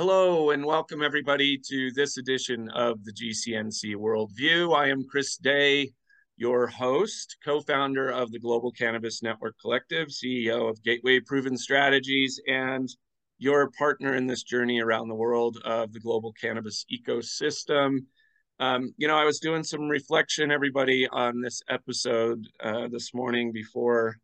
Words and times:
Hello 0.00 0.48
and 0.48 0.64
welcome 0.64 1.02
everybody 1.02 1.58
to 1.68 1.90
this 1.92 2.16
edition 2.16 2.70
of 2.70 3.04
the 3.04 3.12
GCNC 3.12 3.96
Worldview. 3.96 4.74
I 4.74 4.88
am 4.88 5.04
Chris 5.06 5.36
Day, 5.36 5.90
your 6.38 6.66
host, 6.68 7.36
co-founder 7.44 8.08
of 8.08 8.32
the 8.32 8.38
Global 8.38 8.72
Cannabis 8.72 9.22
Network 9.22 9.56
Collective, 9.60 10.08
CEO 10.08 10.70
of 10.70 10.82
Gateway 10.82 11.20
Proven 11.20 11.54
Strategies, 11.54 12.40
and 12.48 12.88
your 13.36 13.70
partner 13.72 14.14
in 14.14 14.26
this 14.26 14.42
journey 14.42 14.80
around 14.80 15.08
the 15.08 15.14
world 15.14 15.58
of 15.66 15.92
the 15.92 16.00
global 16.00 16.32
cannabis 16.32 16.86
ecosystem. 16.90 17.98
Um, 18.58 18.94
you 18.96 19.06
know, 19.06 19.18
I 19.18 19.26
was 19.26 19.38
doing 19.38 19.64
some 19.64 19.82
reflection, 19.82 20.50
everybody, 20.50 21.08
on 21.12 21.42
this 21.42 21.60
episode 21.68 22.46
uh, 22.64 22.88
this 22.88 23.12
morning 23.12 23.52
before 23.52 24.16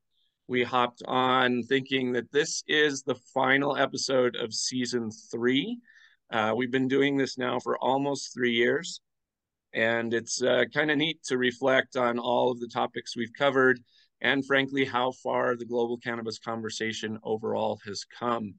we 0.49 0.63
hopped 0.63 1.03
on 1.07 1.63
thinking 1.65 2.13
that 2.13 2.31
this 2.31 2.63
is 2.69 3.03
the 3.03 3.17
final 3.35 3.77
episode 3.77 4.37
of 4.37 4.55
season 4.55 5.11
three. 5.31 5.79
Uh, 6.31 6.53
we've 6.57 6.71
been 6.71 6.89
doing 6.89 7.17
this 7.17 7.37
now 7.37 7.59
for 7.59 7.77
almost 7.79 8.33
three 8.33 8.53
years, 8.53 9.01
and 9.75 10.15
it's 10.15 10.43
uh, 10.43 10.65
kind 10.73 10.91
of 10.91 10.99
neat 10.99 11.23
to 11.25 11.37
reflect 11.37 11.97
on 11.97 12.19
all 12.19 12.53
of 12.53 12.61
the 12.61 12.69
topics 12.69 13.17
we've 13.17 13.33
covered 13.37 13.81
and, 14.21 14.47
frankly, 14.47 14.85
how 14.85 15.11
far 15.11 15.57
the 15.57 15.65
global 15.65 15.99
cannabis 15.99 16.39
conversation 16.39 17.19
overall 17.25 17.81
has 17.85 18.05
come. 18.05 18.55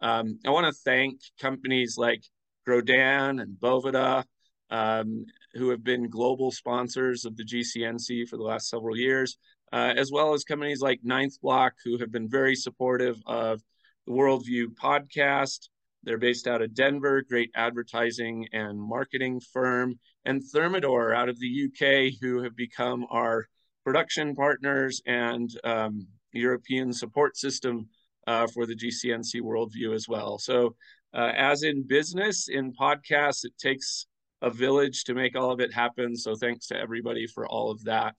Um, 0.00 0.38
I 0.46 0.50
want 0.50 0.66
to 0.66 0.80
thank 0.84 1.20
companies 1.40 1.96
like 1.98 2.22
Grodan 2.68 3.42
and 3.42 3.56
Boveda, 3.60 4.24
um, 4.70 5.26
who 5.54 5.70
have 5.70 5.82
been 5.82 6.08
global 6.08 6.52
sponsors 6.52 7.24
of 7.24 7.36
the 7.36 7.44
GCNC 7.44 8.28
for 8.28 8.36
the 8.36 8.44
last 8.44 8.68
several 8.68 8.96
years 8.96 9.36
uh, 9.72 9.94
as 9.96 10.10
well 10.12 10.34
as 10.34 10.44
companies 10.44 10.80
like 10.80 11.00
Ninth 11.02 11.40
Block, 11.40 11.74
who 11.84 11.98
have 11.98 12.12
been 12.12 12.28
very 12.28 12.54
supportive 12.54 13.16
of 13.26 13.62
the 14.06 14.12
Worldview 14.12 14.74
podcast. 14.74 15.68
They're 16.04 16.18
based 16.18 16.46
out 16.46 16.62
of 16.62 16.74
Denver, 16.74 17.22
great 17.22 17.50
advertising 17.54 18.48
and 18.52 18.78
marketing 18.78 19.40
firm, 19.52 19.98
and 20.24 20.42
Thermador 20.42 21.16
out 21.16 21.28
of 21.28 21.38
the 21.38 21.68
UK, 21.68 22.14
who 22.20 22.42
have 22.42 22.56
become 22.56 23.06
our 23.10 23.46
production 23.84 24.34
partners 24.34 25.00
and 25.06 25.50
um, 25.64 26.06
European 26.32 26.92
support 26.92 27.36
system 27.36 27.88
uh, 28.26 28.46
for 28.48 28.66
the 28.66 28.76
GCNC 28.76 29.40
Worldview 29.40 29.94
as 29.94 30.08
well. 30.08 30.38
So, 30.38 30.76
uh, 31.14 31.32
as 31.36 31.62
in 31.62 31.86
business, 31.86 32.48
in 32.48 32.72
podcasts, 32.72 33.44
it 33.44 33.52
takes 33.58 34.06
a 34.40 34.50
village 34.50 35.04
to 35.04 35.14
make 35.14 35.36
all 35.36 35.50
of 35.52 35.60
it 35.60 35.72
happen. 35.72 36.16
So, 36.16 36.34
thanks 36.34 36.66
to 36.68 36.76
everybody 36.76 37.26
for 37.26 37.46
all 37.46 37.70
of 37.70 37.84
that. 37.84 38.16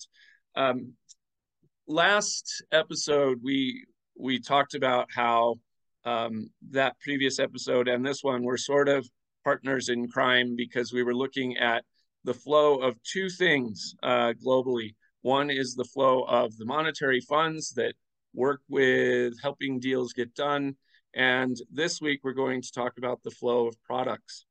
Um, 0.56 0.94
last 1.88 2.64
episode 2.72 3.40
we 3.44 3.86
we 4.18 4.40
talked 4.40 4.74
about 4.74 5.08
how 5.14 5.56
um, 6.06 6.50
that 6.72 7.00
previous 7.00 7.40
episode 7.40 7.88
and 7.88 8.06
this 8.06 8.24
one 8.24 8.44
were 8.44 8.58
sort 8.58 8.88
of 8.88 9.08
partners 9.44 9.90
in 9.90 10.08
crime 10.08 10.56
because 10.56 10.94
we 10.94 11.04
were 11.04 11.16
looking 11.16 11.58
at 11.58 11.84
the 12.24 12.34
flow 12.34 12.80
of 12.80 13.02
two 13.04 13.30
things 13.30 13.96
uh, 14.04 14.34
globally. 14.46 14.96
One 15.22 15.50
is 15.50 15.76
the 15.76 15.84
flow 15.84 16.24
of 16.24 16.56
the 16.58 16.66
monetary 16.66 17.20
funds 17.22 17.72
that 17.72 17.96
work 18.34 18.62
with 18.70 19.34
helping 19.42 19.80
deals 19.80 20.14
get 20.14 20.34
done. 20.36 20.76
And 21.14 21.56
this 21.72 22.02
week, 22.02 22.22
we're 22.24 22.34
going 22.34 22.62
to 22.62 22.72
talk 22.72 22.94
about 22.98 23.22
the 23.24 23.32
flow 23.32 23.68
of 23.68 23.76
products. 23.84 24.46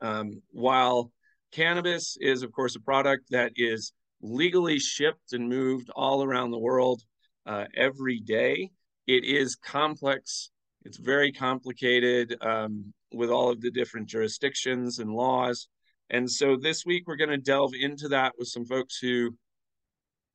Um, 0.00 0.42
while 0.50 1.10
cannabis 1.52 2.16
is, 2.20 2.42
of 2.42 2.52
course, 2.52 2.76
a 2.76 2.80
product 2.80 3.30
that 3.30 3.52
is 3.56 3.92
legally 4.22 4.78
shipped 4.78 5.32
and 5.32 5.48
moved 5.48 5.90
all 5.94 6.22
around 6.22 6.50
the 6.50 6.58
world 6.58 7.02
uh, 7.46 7.64
every 7.74 8.20
day. 8.20 8.70
It 9.06 9.24
is 9.24 9.56
complex. 9.56 10.50
It's 10.84 10.98
very 10.98 11.32
complicated 11.32 12.36
um, 12.40 12.92
with 13.12 13.30
all 13.30 13.50
of 13.50 13.60
the 13.60 13.70
different 13.70 14.08
jurisdictions 14.08 14.98
and 14.98 15.10
laws. 15.10 15.68
And 16.10 16.30
so 16.30 16.56
this 16.56 16.84
week 16.86 17.04
we're 17.06 17.16
going 17.16 17.30
to 17.30 17.38
delve 17.38 17.72
into 17.78 18.08
that 18.08 18.34
with 18.38 18.48
some 18.48 18.64
folks 18.64 18.98
who 18.98 19.34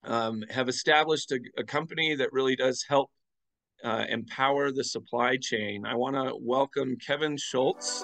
um, 0.04 0.44
have 0.50 0.68
established 0.68 1.32
a, 1.32 1.40
a, 1.58 1.64
company 1.64 2.16
that 2.16 2.34
really 2.34 2.56
does 2.56 2.84
help 2.88 3.12
uh, 3.84 4.06
empower 4.10 4.72
the 4.72 4.84
supply 4.84 5.38
chain. 5.40 5.86
I 5.86 5.96
want 5.96 6.16
to 6.16 6.34
welcome 6.42 6.98
Kevin 7.06 7.38
Schultz. 7.38 8.04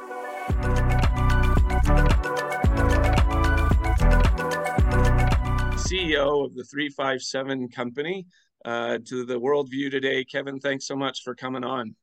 CEO 5.87 6.43
of 6.45 6.53
the 6.53 6.65
357 6.65 7.69
company, 7.69 8.25
uh, 8.65 8.97
to 9.05 9.23
the 9.23 9.39
worldview 9.39 9.89
today. 9.89 10.25
Kevin, 10.25 10.59
thanks 10.59 10.85
so 10.85 10.97
much 10.97 11.21
for 11.23 11.33
coming 11.33 11.63
on. 11.63 11.95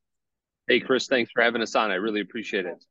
Hey, 0.67 0.79
Chris, 0.79 1.05
thanks 1.05 1.31
for 1.31 1.43
having 1.43 1.61
us 1.61 1.75
on. 1.75 1.91
I 1.91 1.95
really 1.95 2.21
appreciate 2.21 2.65
it. 2.65 2.83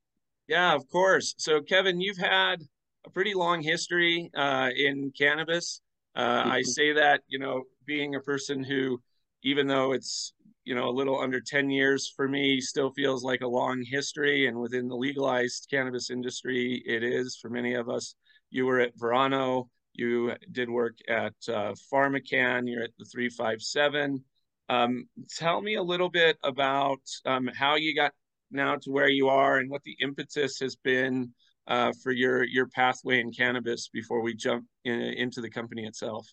Yeah, 0.47 0.73
of 0.73 0.89
course. 0.89 1.35
So, 1.37 1.61
Kevin, 1.63 2.01
you've 2.01 2.19
had 2.19 2.63
a 3.05 3.11
pretty 3.11 3.35
long 3.35 3.61
history 3.61 4.31
uh, 4.37 4.71
in 4.77 5.11
cannabis. 5.19 5.81
Uh, 6.15 6.43
I 6.45 6.63
say 6.63 6.93
that, 6.93 7.23
you 7.27 7.41
know, 7.41 7.65
being 7.87 8.15
a 8.15 8.21
person 8.21 8.63
who, 8.63 9.03
even 9.43 9.67
though 9.67 9.93
it's, 9.95 10.33
you 10.65 10.77
know, 10.77 10.89
a 10.89 10.95
little 10.95 11.19
under 11.19 11.41
10 11.41 11.71
years 11.71 12.13
for 12.15 12.29
me, 12.29 12.61
still 12.61 12.93
feels 12.93 13.25
like 13.25 13.41
a 13.41 13.49
long 13.49 13.83
history. 13.83 14.47
And 14.47 14.61
within 14.61 14.87
the 14.87 14.97
legalized 14.97 15.67
cannabis 15.69 16.11
industry, 16.11 16.85
it 16.87 17.03
is 17.03 17.37
for 17.43 17.51
many 17.51 17.75
of 17.75 17.89
us. 17.89 18.15
You 18.51 18.67
were 18.67 18.79
at 18.79 18.93
Verano 18.97 19.69
you 19.95 20.33
did 20.53 20.69
work 20.69 20.97
at 21.09 21.35
uh, 21.49 21.75
PharmaCann. 21.93 22.69
You're 22.71 22.85
at 22.85 22.91
the 22.99 23.05
357. 23.05 24.25
Um, 24.69 25.09
tell 25.37 25.61
me 25.61 25.75
a 25.75 25.83
little 25.83 26.09
bit 26.11 26.37
about 26.43 27.01
um, 27.27 27.51
how 27.55 27.77
you 27.77 27.95
got 27.95 28.13
now 28.51 28.77
to 28.77 28.91
where 28.91 29.09
you 29.09 29.29
are 29.29 29.59
and 29.59 29.71
what 29.71 29.83
the 29.83 29.97
impetus 30.01 30.59
has 30.61 30.77
been 30.77 31.33
uh, 31.67 31.93
for 32.03 32.13
your 32.13 32.45
your 32.45 32.67
pathway 32.69 33.21
in 33.21 33.33
cannabis 33.33 33.89
before 33.89 34.23
we 34.23 34.35
jump 34.35 34.67
in, 34.85 35.01
into 35.01 35.41
the 35.41 35.51
company 35.51 35.85
itself. 35.85 36.27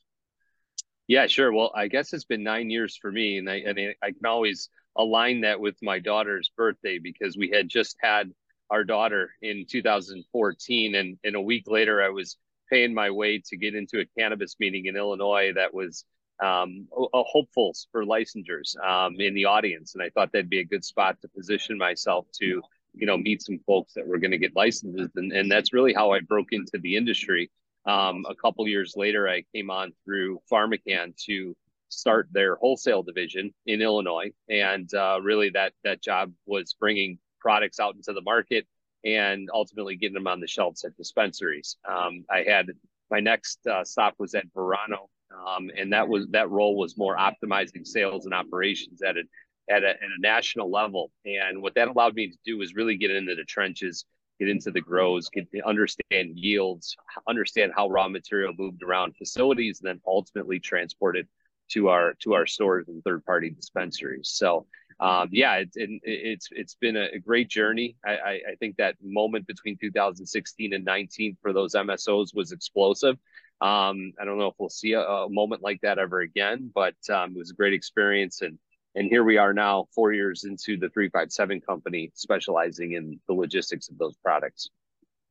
Yeah, 1.07 1.27
sure. 1.27 1.51
Well, 1.51 1.71
I 1.75 1.87
guess 1.87 2.13
it's 2.13 2.25
been 2.25 2.43
nine 2.43 2.69
years 2.69 2.97
for 3.01 3.11
me, 3.11 3.37
and 3.37 3.49
I 3.49 3.55
and 3.57 3.79
I 4.01 4.11
can 4.11 4.25
always 4.25 4.69
align 4.97 5.41
that 5.41 5.59
with 5.59 5.75
my 5.81 5.99
daughter's 5.99 6.51
birthday 6.55 6.99
because 6.99 7.37
we 7.37 7.49
had 7.49 7.69
just 7.69 7.97
had 8.01 8.31
our 8.69 8.83
daughter 8.83 9.31
in 9.41 9.65
2014, 9.69 10.95
and 10.95 11.17
and 11.23 11.35
a 11.35 11.41
week 11.41 11.63
later 11.67 12.01
I 12.01 12.09
was 12.09 12.37
paying 12.71 12.93
my 12.93 13.11
way 13.11 13.41
to 13.45 13.57
get 13.57 13.75
into 13.75 13.99
a 13.99 14.05
cannabis 14.17 14.55
meeting 14.59 14.85
in 14.85 14.95
Illinois 14.95 15.51
that 15.53 15.73
was 15.73 16.05
um, 16.41 16.87
a 17.13 17.23
hopefuls 17.23 17.87
for 17.91 18.03
licensures 18.03 18.75
um, 18.83 19.15
in 19.19 19.35
the 19.35 19.45
audience, 19.45 19.93
and 19.93 20.03
I 20.03 20.09
thought 20.09 20.31
that'd 20.31 20.49
be 20.49 20.59
a 20.59 20.65
good 20.65 20.83
spot 20.83 21.17
to 21.21 21.27
position 21.27 21.77
myself 21.77 22.25
to, 22.39 22.61
you 22.93 23.05
know, 23.05 23.17
meet 23.17 23.43
some 23.43 23.59
folks 23.67 23.93
that 23.93 24.07
were 24.07 24.17
going 24.17 24.31
to 24.31 24.39
get 24.39 24.55
licenses, 24.55 25.09
and, 25.15 25.31
and 25.31 25.51
that's 25.51 25.73
really 25.73 25.93
how 25.93 26.11
I 26.11 26.21
broke 26.21 26.47
into 26.51 26.79
the 26.81 26.95
industry. 26.95 27.51
Um, 27.85 28.25
a 28.27 28.35
couple 28.35 28.67
years 28.67 28.93
later, 28.95 29.29
I 29.29 29.43
came 29.53 29.69
on 29.69 29.93
through 30.03 30.39
PharmaCann 30.51 31.15
to 31.25 31.55
start 31.89 32.27
their 32.31 32.55
wholesale 32.55 33.03
division 33.03 33.53
in 33.67 33.81
Illinois, 33.81 34.31
and 34.49 34.91
uh, 34.95 35.19
really 35.21 35.49
that 35.49 35.73
that 35.83 36.01
job 36.01 36.31
was 36.47 36.73
bringing 36.79 37.19
products 37.39 37.79
out 37.79 37.95
into 37.95 38.13
the 38.13 38.21
market 38.21 38.65
and 39.03 39.49
ultimately 39.53 39.95
getting 39.95 40.13
them 40.13 40.27
on 40.27 40.39
the 40.39 40.47
shelves 40.47 40.83
at 40.83 40.95
dispensaries. 40.97 41.77
Um, 41.89 42.25
I 42.29 42.43
had 42.47 42.67
my 43.09 43.19
next 43.19 43.65
uh, 43.67 43.83
stop 43.83 44.15
was 44.19 44.35
at 44.35 44.45
Verano, 44.53 45.09
um, 45.47 45.69
and 45.77 45.91
that 45.93 46.07
was 46.07 46.27
that 46.29 46.49
role 46.49 46.77
was 46.77 46.97
more 46.97 47.17
optimizing 47.17 47.85
sales 47.85 48.25
and 48.25 48.33
operations 48.33 49.01
at 49.01 49.17
a, 49.17 49.23
at 49.69 49.83
a, 49.83 49.89
at 49.89 50.01
a 50.01 50.21
national 50.21 50.71
level. 50.71 51.11
And 51.25 51.61
what 51.61 51.75
that 51.75 51.87
allowed 51.87 52.15
me 52.15 52.29
to 52.29 52.37
do 52.45 52.57
was 52.57 52.75
really 52.75 52.97
get 52.97 53.11
into 53.11 53.35
the 53.35 53.43
trenches, 53.43 54.05
get 54.39 54.49
into 54.49 54.71
the 54.71 54.81
grows, 54.81 55.29
get 55.29 55.47
understand 55.65 56.37
yields, 56.37 56.95
understand 57.27 57.73
how 57.75 57.89
raw 57.89 58.07
material 58.07 58.53
moved 58.57 58.83
around 58.83 59.15
facilities, 59.17 59.81
and 59.81 59.89
then 59.89 60.01
ultimately 60.05 60.59
transported 60.59 61.27
to 61.71 61.89
our 61.89 62.13
to 62.21 62.33
our 62.33 62.45
stores 62.45 62.87
and 62.87 63.03
third 63.03 63.25
party 63.25 63.49
dispensaries. 63.49 64.29
So 64.33 64.67
um, 65.01 65.29
yeah, 65.31 65.55
it's 65.55 65.75
it's 65.75 66.47
it's 66.51 66.75
been 66.75 66.95
a 66.95 67.17
great 67.17 67.49
journey. 67.49 67.95
I, 68.05 68.11
I, 68.11 68.31
I 68.51 68.55
think 68.59 68.77
that 68.77 68.95
moment 69.01 69.47
between 69.47 69.75
2016 69.81 70.73
and 70.73 70.85
19 70.85 71.37
for 71.41 71.53
those 71.53 71.73
MSOs 71.73 72.35
was 72.35 72.51
explosive. 72.51 73.17
Um, 73.61 74.13
I 74.21 74.25
don't 74.25 74.37
know 74.37 74.47
if 74.47 74.55
we'll 74.59 74.69
see 74.69 74.93
a, 74.93 75.01
a 75.01 75.29
moment 75.29 75.63
like 75.63 75.81
that 75.81 75.97
ever 75.97 76.21
again, 76.21 76.71
but 76.73 76.95
um, 77.09 77.31
it 77.31 77.37
was 77.39 77.49
a 77.49 77.55
great 77.55 77.73
experience. 77.73 78.41
And 78.41 78.59
and 78.93 79.09
here 79.09 79.23
we 79.23 79.37
are 79.37 79.53
now, 79.53 79.87
four 79.95 80.13
years 80.13 80.43
into 80.43 80.77
the 80.77 80.89
357 80.89 81.61
company, 81.61 82.11
specializing 82.13 82.91
in 82.91 83.19
the 83.27 83.33
logistics 83.33 83.89
of 83.89 83.97
those 83.97 84.15
products. 84.17 84.69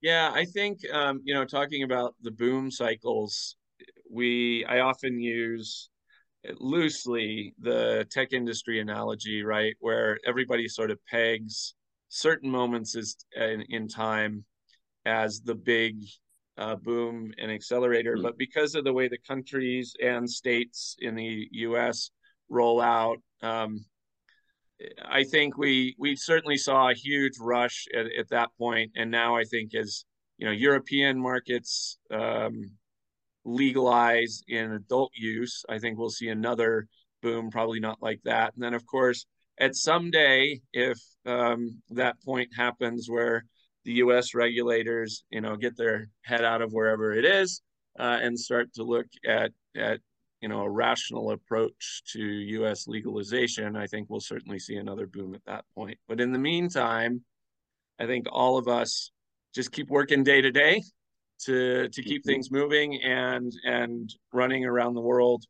Yeah, 0.00 0.32
I 0.34 0.46
think 0.46 0.80
um, 0.92 1.20
you 1.22 1.34
know, 1.34 1.44
talking 1.44 1.84
about 1.84 2.16
the 2.22 2.32
boom 2.32 2.72
cycles, 2.72 3.54
we 4.10 4.64
I 4.64 4.80
often 4.80 5.20
use 5.20 5.90
loosely 6.58 7.54
the 7.58 8.06
tech 8.10 8.32
industry 8.32 8.80
analogy, 8.80 9.42
right, 9.42 9.74
where 9.80 10.18
everybody 10.26 10.68
sort 10.68 10.90
of 10.90 10.98
pegs 11.06 11.74
certain 12.08 12.50
moments 12.50 12.94
is 12.96 13.16
in, 13.36 13.62
in 13.68 13.88
time 13.88 14.44
as 15.04 15.40
the 15.40 15.54
big 15.54 15.96
uh, 16.58 16.76
boom 16.76 17.32
and 17.38 17.50
accelerator, 17.50 18.14
mm-hmm. 18.14 18.22
but 18.22 18.38
because 18.38 18.74
of 18.74 18.84
the 18.84 18.92
way 18.92 19.08
the 19.08 19.18
countries 19.26 19.94
and 20.02 20.28
states 20.28 20.96
in 21.00 21.14
the 21.14 21.48
U.S. 21.52 22.10
roll 22.48 22.80
out, 22.80 23.16
um, 23.42 23.84
I 25.04 25.24
think 25.24 25.56
we 25.56 25.94
we 25.98 26.16
certainly 26.16 26.56
saw 26.56 26.90
a 26.90 26.94
huge 26.94 27.34
rush 27.38 27.86
at, 27.94 28.06
at 28.18 28.28
that 28.30 28.50
point, 28.58 28.92
and 28.96 29.10
now 29.10 29.36
I 29.36 29.44
think 29.44 29.74
as 29.74 30.04
you 30.38 30.46
know 30.46 30.52
European 30.52 31.20
markets 31.20 31.98
um, 32.10 32.70
legalize 33.44 34.42
in 34.48 34.72
adult 34.72 35.12
use, 35.14 35.64
I 35.68 35.78
think 35.78 35.98
we'll 35.98 36.10
see 36.10 36.28
another 36.28 36.86
boom. 37.22 37.50
Probably 37.50 37.80
not 37.80 38.02
like 38.02 38.20
that, 38.24 38.54
and 38.54 38.62
then 38.62 38.74
of 38.74 38.86
course 38.86 39.26
at 39.60 39.76
some 39.76 40.10
day, 40.10 40.62
if 40.72 40.98
um, 41.26 41.82
that 41.90 42.20
point 42.24 42.48
happens 42.56 43.08
where 43.08 43.44
the 43.84 43.92
U.S. 43.92 44.34
regulators, 44.34 45.24
you 45.30 45.42
know, 45.42 45.56
get 45.56 45.76
their 45.76 46.08
head 46.22 46.44
out 46.44 46.62
of 46.62 46.72
wherever 46.72 47.12
it 47.12 47.26
is 47.26 47.60
uh, 47.98 48.18
and 48.22 48.38
start 48.38 48.72
to 48.74 48.82
look 48.82 49.06
at 49.26 49.52
at 49.76 50.00
you 50.40 50.48
know 50.48 50.62
a 50.62 50.70
rational 50.70 51.30
approach 51.30 52.02
to 52.12 52.22
U.S. 52.22 52.88
legalization, 52.88 53.76
I 53.76 53.86
think 53.86 54.08
we'll 54.08 54.20
certainly 54.20 54.58
see 54.58 54.76
another 54.76 55.06
boom 55.06 55.34
at 55.34 55.44
that 55.46 55.64
point. 55.74 55.98
But 56.08 56.20
in 56.20 56.32
the 56.32 56.38
meantime, 56.38 57.22
I 57.98 58.06
think 58.06 58.26
all 58.32 58.56
of 58.56 58.66
us 58.66 59.12
just 59.54 59.72
keep 59.72 59.90
working 59.90 60.24
day 60.24 60.40
to 60.40 60.50
day 60.50 60.82
to 61.46 61.88
to 61.88 62.02
keep 62.02 62.22
mm-hmm. 62.22 62.30
things 62.30 62.50
moving 62.50 63.02
and 63.02 63.52
and 63.64 64.14
running 64.32 64.64
around 64.64 64.94
the 64.94 65.00
world 65.00 65.44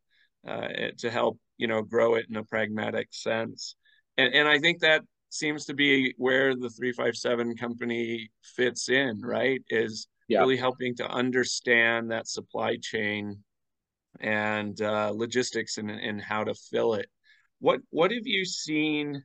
uh, 0.46 0.69
to 0.98 1.10
help 1.10 1.38
you 1.58 1.66
know 1.66 1.82
grow 1.82 2.14
it 2.14 2.26
in 2.28 2.37
a 2.37 2.44
pragmatic 2.44 3.08
sense. 3.12 3.76
And 4.16 4.34
and 4.34 4.48
I 4.48 4.58
think 4.58 4.81
that 4.81 5.02
seems 5.31 5.64
to 5.66 5.75
be 5.75 6.14
where 6.16 6.54
the 6.54 6.70
357 6.70 7.56
company 7.56 8.31
fits 8.42 8.88
in, 8.88 9.20
right? 9.20 9.62
Is 9.70 10.08
yeah. 10.28 10.40
really 10.40 10.56
helping 10.56 10.96
to 10.96 11.08
understand 11.08 12.10
that 12.10 12.28
supply 12.28 12.76
chain 12.81 13.43
and 14.20 14.81
uh, 14.81 15.12
logistics 15.14 15.78
and, 15.78 15.90
and 15.90 16.20
how 16.20 16.44
to 16.44 16.54
fill 16.54 16.94
it. 16.94 17.08
What 17.60 17.81
what 17.90 18.10
have 18.10 18.26
you 18.26 18.44
seen 18.44 19.22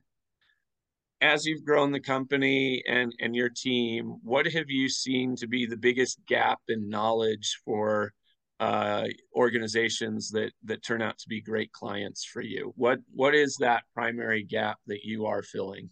as 1.20 1.46
you've 1.46 1.64
grown 1.64 1.92
the 1.92 2.00
company 2.00 2.82
and 2.86 3.12
and 3.20 3.34
your 3.34 3.48
team? 3.48 4.16
What 4.22 4.46
have 4.46 4.68
you 4.70 4.88
seen 4.88 5.36
to 5.36 5.46
be 5.46 5.66
the 5.66 5.76
biggest 5.76 6.18
gap 6.26 6.60
in 6.68 6.88
knowledge 6.88 7.60
for 7.64 8.12
uh, 8.60 9.04
organizations 9.34 10.30
that 10.30 10.52
that 10.64 10.84
turn 10.84 11.02
out 11.02 11.18
to 11.18 11.28
be 11.28 11.40
great 11.40 11.72
clients 11.72 12.24
for 12.24 12.42
you? 12.42 12.72
What 12.76 13.00
what 13.14 13.34
is 13.34 13.56
that 13.56 13.84
primary 13.94 14.42
gap 14.42 14.78
that 14.86 15.04
you 15.04 15.26
are 15.26 15.42
filling? 15.42 15.90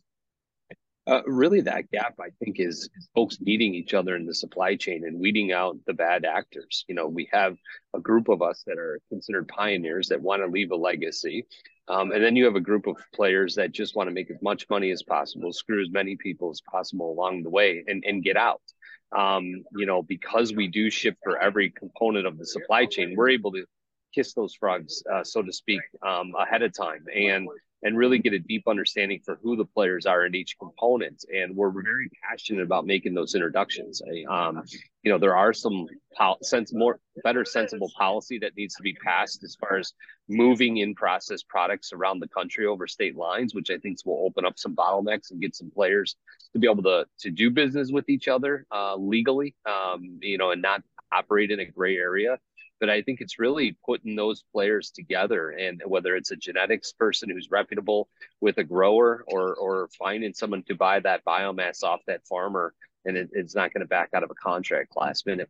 Uh, 1.06 1.20
really, 1.26 1.60
that 1.60 1.90
gap 1.90 2.14
I 2.18 2.30
think 2.42 2.58
is, 2.58 2.88
is, 2.96 3.08
folks 3.14 3.38
meeting 3.38 3.74
each 3.74 3.92
other 3.92 4.16
in 4.16 4.24
the 4.24 4.34
supply 4.34 4.74
chain 4.74 5.04
and 5.04 5.20
weeding 5.20 5.52
out 5.52 5.76
the 5.86 5.92
bad 5.92 6.24
actors. 6.24 6.86
You 6.88 6.94
know, 6.94 7.06
we 7.06 7.28
have 7.30 7.58
a 7.94 8.00
group 8.00 8.28
of 8.28 8.40
us 8.40 8.62
that 8.66 8.78
are 8.78 8.98
considered 9.10 9.46
pioneers 9.48 10.08
that 10.08 10.22
want 10.22 10.42
to 10.42 10.46
leave 10.46 10.70
a 10.70 10.76
legacy, 10.76 11.46
um, 11.88 12.12
and 12.12 12.24
then 12.24 12.36
you 12.36 12.44
have 12.44 12.56
a 12.56 12.60
group 12.60 12.86
of 12.86 12.96
players 13.14 13.54
that 13.56 13.72
just 13.72 13.94
want 13.94 14.08
to 14.08 14.14
make 14.14 14.30
as 14.30 14.40
much 14.42 14.66
money 14.70 14.90
as 14.90 15.02
possible, 15.02 15.52
screw 15.52 15.82
as 15.82 15.90
many 15.90 16.16
people 16.16 16.50
as 16.50 16.60
possible 16.70 17.12
along 17.12 17.42
the 17.42 17.50
way, 17.50 17.84
and 17.86 18.02
and 18.06 18.24
get 18.24 18.36
out. 18.36 18.62
Um, 19.16 19.64
you 19.76 19.86
know, 19.86 20.02
because 20.02 20.54
we 20.54 20.66
do 20.66 20.90
ship 20.90 21.16
for 21.22 21.40
every 21.40 21.70
component 21.70 22.26
of 22.26 22.38
the 22.38 22.46
supply 22.46 22.86
chain, 22.86 23.14
we're 23.16 23.30
able 23.30 23.52
to 23.52 23.64
kiss 24.14 24.32
those 24.34 24.54
frogs, 24.54 25.02
uh, 25.12 25.22
so 25.24 25.42
to 25.42 25.52
speak, 25.52 25.80
um, 26.02 26.32
ahead 26.38 26.62
of 26.62 26.72
time, 26.72 27.04
and 27.14 27.48
and 27.84 27.98
really 27.98 28.18
get 28.18 28.32
a 28.32 28.38
deep 28.38 28.66
understanding 28.66 29.20
for 29.22 29.38
who 29.42 29.56
the 29.56 29.64
players 29.64 30.06
are 30.06 30.24
in 30.24 30.34
each 30.34 30.58
component. 30.58 31.24
And 31.32 31.54
we're 31.54 31.70
very 31.70 32.10
passionate 32.28 32.62
about 32.62 32.86
making 32.86 33.12
those 33.12 33.34
introductions. 33.34 34.00
Um, 34.28 34.62
you 35.02 35.12
know, 35.12 35.18
there 35.18 35.36
are 35.36 35.52
some 35.52 35.86
pol- 36.16 36.38
sense 36.42 36.72
more 36.72 36.98
better 37.22 37.44
sensible 37.44 37.90
policy 37.96 38.38
that 38.38 38.56
needs 38.56 38.74
to 38.76 38.82
be 38.82 38.94
passed 38.94 39.44
as 39.44 39.54
far 39.60 39.76
as 39.76 39.92
moving 40.28 40.78
in 40.78 40.94
process 40.94 41.42
products 41.42 41.92
around 41.92 42.20
the 42.20 42.28
country 42.28 42.64
over 42.64 42.86
state 42.86 43.16
lines, 43.16 43.54
which 43.54 43.70
I 43.70 43.76
think 43.76 43.98
will 44.06 44.24
open 44.24 44.46
up 44.46 44.58
some 44.58 44.74
bottlenecks 44.74 45.30
and 45.30 45.40
get 45.40 45.54
some 45.54 45.70
players 45.70 46.16
to 46.54 46.58
be 46.58 46.68
able 46.68 46.82
to 46.84 47.04
to 47.20 47.30
do 47.30 47.50
business 47.50 47.92
with 47.92 48.08
each 48.08 48.28
other 48.28 48.66
uh, 48.72 48.96
legally, 48.96 49.54
um, 49.66 50.18
you 50.22 50.38
know, 50.38 50.52
and 50.52 50.62
not 50.62 50.82
operate 51.12 51.50
in 51.50 51.60
a 51.60 51.66
gray 51.66 51.96
area 51.96 52.38
but 52.80 52.90
I 52.90 53.02
think 53.02 53.20
it's 53.20 53.38
really 53.38 53.76
putting 53.84 54.16
those 54.16 54.44
players 54.52 54.90
together, 54.90 55.50
and 55.50 55.82
whether 55.86 56.16
it's 56.16 56.30
a 56.30 56.36
genetics 56.36 56.92
person 56.92 57.30
who's 57.30 57.50
reputable 57.50 58.08
with 58.40 58.58
a 58.58 58.64
grower, 58.64 59.24
or 59.28 59.54
or 59.54 59.88
finding 59.98 60.34
someone 60.34 60.62
to 60.64 60.74
buy 60.74 61.00
that 61.00 61.24
biomass 61.24 61.82
off 61.82 62.00
that 62.06 62.26
farmer, 62.26 62.74
and 63.04 63.16
it, 63.16 63.30
it's 63.32 63.54
not 63.54 63.72
going 63.72 63.82
to 63.82 63.88
back 63.88 64.10
out 64.14 64.22
of 64.22 64.30
a 64.30 64.34
contract 64.34 64.92
last 64.96 65.26
minute 65.26 65.48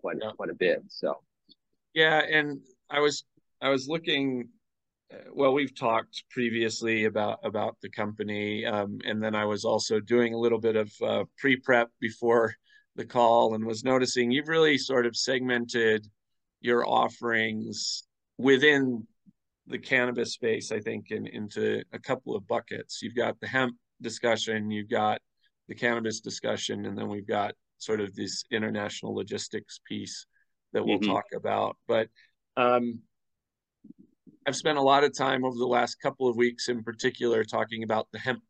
quite 0.00 0.18
yeah. 0.20 0.30
quite 0.36 0.50
a 0.50 0.54
bit. 0.54 0.82
So, 0.88 1.18
yeah, 1.94 2.20
and 2.20 2.60
I 2.90 3.00
was 3.00 3.24
I 3.60 3.70
was 3.70 3.88
looking. 3.88 4.48
Uh, 5.12 5.30
well, 5.32 5.54
we've 5.54 5.74
talked 5.74 6.24
previously 6.30 7.04
about 7.04 7.38
about 7.44 7.76
the 7.82 7.90
company, 7.90 8.66
um, 8.66 8.98
and 9.04 9.22
then 9.22 9.34
I 9.34 9.46
was 9.46 9.64
also 9.64 10.00
doing 10.00 10.34
a 10.34 10.38
little 10.38 10.60
bit 10.60 10.76
of 10.76 10.92
uh, 11.02 11.24
pre 11.38 11.56
prep 11.56 11.90
before 12.00 12.54
the 12.96 13.06
call, 13.06 13.54
and 13.54 13.64
was 13.64 13.84
noticing 13.84 14.30
you've 14.30 14.48
really 14.48 14.76
sort 14.76 15.06
of 15.06 15.16
segmented 15.16 16.06
your 16.60 16.86
offerings 16.86 18.04
within 18.36 19.06
the 19.66 19.78
cannabis 19.78 20.32
space, 20.32 20.72
I 20.72 20.80
think, 20.80 21.10
in, 21.10 21.26
into 21.26 21.82
a 21.92 21.98
couple 21.98 22.34
of 22.34 22.46
buckets. 22.46 23.00
You've 23.02 23.14
got 23.14 23.38
the 23.40 23.46
hemp 23.46 23.76
discussion, 24.00 24.70
you've 24.70 24.88
got 24.88 25.20
the 25.68 25.74
cannabis 25.74 26.20
discussion, 26.20 26.86
and 26.86 26.96
then 26.96 27.08
we've 27.08 27.26
got 27.26 27.54
sort 27.78 28.00
of 28.00 28.14
this 28.14 28.44
international 28.50 29.14
logistics 29.14 29.80
piece 29.86 30.26
that 30.72 30.84
we'll 30.84 30.98
mm-hmm. 30.98 31.10
talk 31.10 31.24
about. 31.34 31.76
But 31.86 32.08
um, 32.56 33.00
I've 34.46 34.56
spent 34.56 34.78
a 34.78 34.82
lot 34.82 35.04
of 35.04 35.16
time 35.16 35.44
over 35.44 35.56
the 35.56 35.66
last 35.66 35.96
couple 36.02 36.28
of 36.28 36.36
weeks, 36.36 36.68
in 36.68 36.82
particular, 36.82 37.44
talking 37.44 37.82
about 37.82 38.08
the 38.12 38.18
hemp 38.18 38.42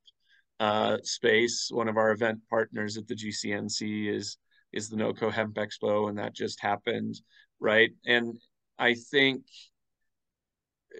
uh, 0.60 0.98
space. 1.02 1.68
One 1.70 1.88
of 1.88 1.96
our 1.96 2.12
event 2.12 2.40
partners 2.48 2.96
at 2.96 3.06
the 3.06 3.14
GCNC 3.14 4.14
is 4.14 4.38
is 4.72 4.90
the 4.90 4.96
NOCO 4.96 5.32
Hemp 5.32 5.54
Expo, 5.54 6.08
and 6.08 6.18
that 6.18 6.34
just 6.34 6.60
happened 6.60 7.14
right? 7.60 7.90
And 8.06 8.38
I 8.78 8.94
think 8.94 9.42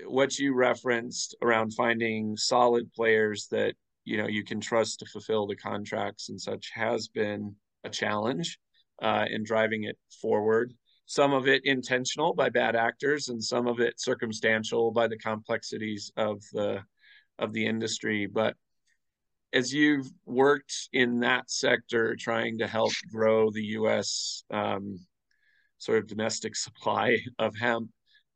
what 0.06 0.38
you 0.38 0.54
referenced 0.54 1.36
around 1.42 1.72
finding 1.74 2.36
solid 2.36 2.92
players 2.92 3.48
that 3.50 3.74
you 4.04 4.16
know 4.16 4.26
you 4.26 4.44
can 4.44 4.60
trust 4.60 5.00
to 5.00 5.06
fulfill 5.06 5.46
the 5.46 5.56
contracts 5.56 6.28
and 6.28 6.40
such 6.40 6.70
has 6.74 7.08
been 7.08 7.54
a 7.84 7.90
challenge 7.90 8.58
uh, 9.02 9.26
in 9.30 9.44
driving 9.44 9.84
it 9.84 9.96
forward. 10.20 10.72
Some 11.06 11.32
of 11.32 11.48
it 11.48 11.62
intentional 11.64 12.34
by 12.34 12.50
bad 12.50 12.76
actors, 12.76 13.28
and 13.28 13.42
some 13.42 13.66
of 13.66 13.80
it 13.80 14.00
circumstantial 14.00 14.90
by 14.90 15.08
the 15.08 15.18
complexities 15.18 16.12
of 16.16 16.42
the 16.52 16.82
of 17.38 17.52
the 17.52 17.66
industry. 17.66 18.26
But 18.26 18.56
as 19.52 19.72
you've 19.72 20.10
worked 20.26 20.88
in 20.92 21.20
that 21.20 21.50
sector, 21.50 22.16
trying 22.16 22.58
to 22.58 22.66
help 22.66 22.92
grow 23.10 23.50
the 23.50 23.62
U.S. 23.62 24.44
Um, 24.50 24.98
sort 25.78 25.98
of 25.98 26.06
domestic 26.06 26.56
supply 26.66 27.16
of 27.38 27.56
hemp. 27.56 27.90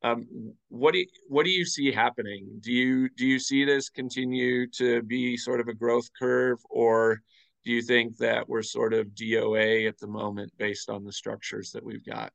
Um, 0.04 0.26
what 0.68 0.94
do 0.94 0.98
you, 0.98 1.06
what 1.28 1.44
do 1.44 1.50
you 1.50 1.64
see 1.64 1.92
happening? 1.92 2.48
Do 2.60 2.72
you 2.72 3.08
do 3.10 3.24
you 3.26 3.38
see 3.38 3.64
this 3.64 3.88
continue 3.88 4.66
to 4.72 5.02
be 5.02 5.36
sort 5.36 5.60
of 5.60 5.68
a 5.68 5.74
growth 5.74 6.08
curve, 6.18 6.58
or 6.70 7.22
do 7.64 7.70
you 7.70 7.82
think 7.82 8.16
that 8.16 8.48
we're 8.48 8.62
sort 8.62 8.94
of 8.94 9.08
DOA 9.08 9.88
at 9.88 9.98
the 9.98 10.08
moment 10.08 10.52
based 10.58 10.90
on 10.90 11.04
the 11.04 11.12
structures 11.12 11.70
that 11.72 11.84
we've 11.84 12.04
got? 12.04 12.32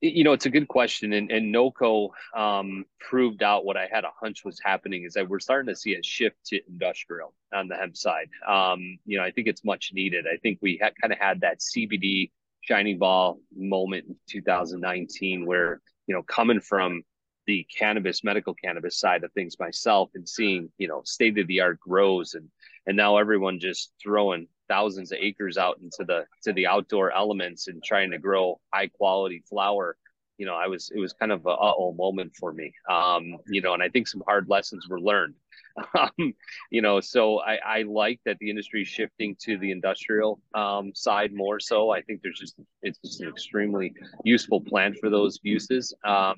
You 0.00 0.22
know, 0.22 0.32
it's 0.32 0.46
a 0.46 0.50
good 0.50 0.68
question, 0.68 1.12
and 1.12 1.30
and 1.30 1.52
NOCO 1.52 2.10
um, 2.36 2.84
proved 3.00 3.42
out 3.42 3.64
what 3.64 3.76
I 3.76 3.88
had 3.92 4.04
a 4.04 4.10
hunch 4.20 4.44
was 4.44 4.60
happening 4.64 5.04
is 5.04 5.14
that 5.14 5.28
we're 5.28 5.40
starting 5.40 5.72
to 5.72 5.78
see 5.78 5.94
a 5.94 6.02
shift 6.02 6.36
to 6.46 6.60
industrial 6.68 7.34
on 7.52 7.68
the 7.68 7.76
hemp 7.76 7.96
side. 7.96 8.28
Um, 8.48 8.98
you 9.04 9.18
know, 9.18 9.24
I 9.24 9.30
think 9.30 9.48
it's 9.48 9.64
much 9.64 9.90
needed. 9.92 10.24
I 10.32 10.36
think 10.38 10.58
we 10.60 10.78
kind 10.78 11.12
of 11.12 11.18
had 11.18 11.40
that 11.40 11.58
CBD 11.58 12.30
shining 12.62 12.98
ball 12.98 13.38
moment 13.54 14.06
in 14.08 14.16
2019 14.28 15.46
where 15.46 15.80
you 16.06 16.14
know 16.14 16.22
coming 16.22 16.60
from 16.60 17.02
the 17.46 17.66
cannabis 17.76 18.22
medical 18.22 18.54
cannabis 18.54 18.98
side 18.98 19.24
of 19.24 19.32
things 19.32 19.58
myself 19.58 20.10
and 20.14 20.28
seeing 20.28 20.70
you 20.78 20.88
know 20.88 21.02
state 21.04 21.38
of 21.38 21.46
the 21.48 21.60
art 21.60 21.78
grows 21.80 22.34
and 22.34 22.48
and 22.86 22.96
now 22.96 23.16
everyone 23.16 23.58
just 23.58 23.92
throwing 24.02 24.46
thousands 24.68 25.12
of 25.12 25.18
acres 25.20 25.58
out 25.58 25.78
into 25.82 26.04
the 26.06 26.24
to 26.42 26.52
the 26.52 26.66
outdoor 26.66 27.12
elements 27.12 27.68
and 27.68 27.82
trying 27.82 28.10
to 28.10 28.18
grow 28.18 28.58
high 28.72 28.86
quality 28.86 29.42
flower 29.48 29.96
you 30.38 30.46
know 30.46 30.54
i 30.54 30.66
was 30.68 30.90
it 30.94 31.00
was 31.00 31.12
kind 31.12 31.32
of 31.32 31.44
a 31.46 31.50
uh-oh 31.50 31.92
moment 31.92 32.32
for 32.38 32.52
me. 32.52 32.72
Um 32.88 33.38
you 33.46 33.60
know 33.60 33.74
and 33.74 33.82
i 33.82 33.88
think 33.88 34.06
some 34.06 34.22
hard 34.26 34.48
lessons 34.48 34.88
were 34.88 35.00
learned 35.00 35.34
um, 35.98 36.34
you 36.70 36.82
know, 36.82 37.00
so 37.00 37.40
I, 37.40 37.56
I 37.56 37.82
like 37.82 38.20
that 38.24 38.38
the 38.38 38.50
industry 38.50 38.82
is 38.82 38.88
shifting 38.88 39.36
to 39.40 39.58
the 39.58 39.70
industrial 39.70 40.40
um, 40.54 40.92
side 40.94 41.32
more 41.32 41.60
so. 41.60 41.90
I 41.90 42.02
think 42.02 42.20
there's 42.22 42.38
just 42.38 42.56
it's 42.82 42.98
just 42.98 43.20
an 43.20 43.28
extremely 43.28 43.92
useful 44.24 44.60
plant 44.60 44.96
for 45.00 45.10
those 45.10 45.38
uses. 45.42 45.94
Um, 46.04 46.36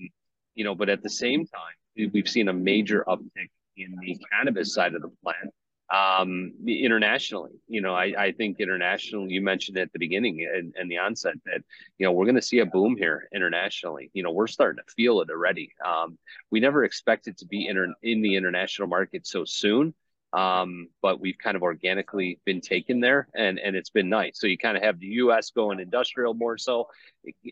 you 0.55 0.64
know, 0.64 0.75
but 0.75 0.88
at 0.88 1.03
the 1.03 1.11
same 1.11 1.47
time, 1.47 2.11
we've 2.12 2.29
seen 2.29 2.49
a 2.49 2.53
major 2.53 3.05
uptick 3.09 3.50
in 3.76 3.97
the 4.00 4.19
cannabis 4.31 4.75
side 4.75 4.95
of 4.95 5.03
the 5.03 5.11
plant 5.23 5.53
um, 5.93 6.53
internationally. 6.67 7.53
You 7.69 7.81
know, 7.81 7.95
I, 7.95 8.14
I 8.19 8.33
think 8.33 8.61
international, 8.61 9.31
you 9.31 9.41
mentioned 9.41 9.79
at 9.79 9.93
the 9.93 9.99
beginning 9.99 10.49
and, 10.53 10.75
and 10.76 10.91
the 10.91 10.99
onset 10.99 11.35
that, 11.47 11.62
you 11.99 12.07
know, 12.07 12.12
we're 12.12 12.25
going 12.25 12.35
to 12.37 12.43
see 12.43 12.61
a 12.61 12.67
boom 12.67 12.97
here 12.97 13.29
internationally. 13.35 14.11
You 14.14 14.23
know, 14.23 14.33
we're 14.33 14.47
starting 14.47 14.83
to 14.85 14.93
feel 14.95 15.21
it 15.21 15.31
already. 15.31 15.73
Um, 15.85 16.19
we 16.50 16.61
never 16.61 16.85
expected 16.85 17.37
to 17.38 17.47
be 17.47 17.69
inter- 17.69 17.95
in 18.03 18.23
the 18.23 18.37
international 18.37 18.88
market 18.88 19.26
so 19.26 19.45
soon. 19.45 19.95
Um, 20.33 20.88
but 21.00 21.21
we've 21.21 21.38
kind 21.38 21.57
of 21.57 21.62
organically 21.62 22.41
been 22.45 22.61
taken 22.61 22.99
there 22.99 23.29
and, 23.37 23.61
and 23.61 23.76
it's 23.76 23.91
been 23.91 24.09
nice. 24.09 24.41
So 24.41 24.49
you 24.49 24.59
kind 24.59 24.76
of 24.76 24.83
have 24.83 24.99
the 24.99 25.07
US 25.07 25.50
going 25.50 25.79
industrial 25.79 26.35
more 26.35 26.59
so, 26.59 26.88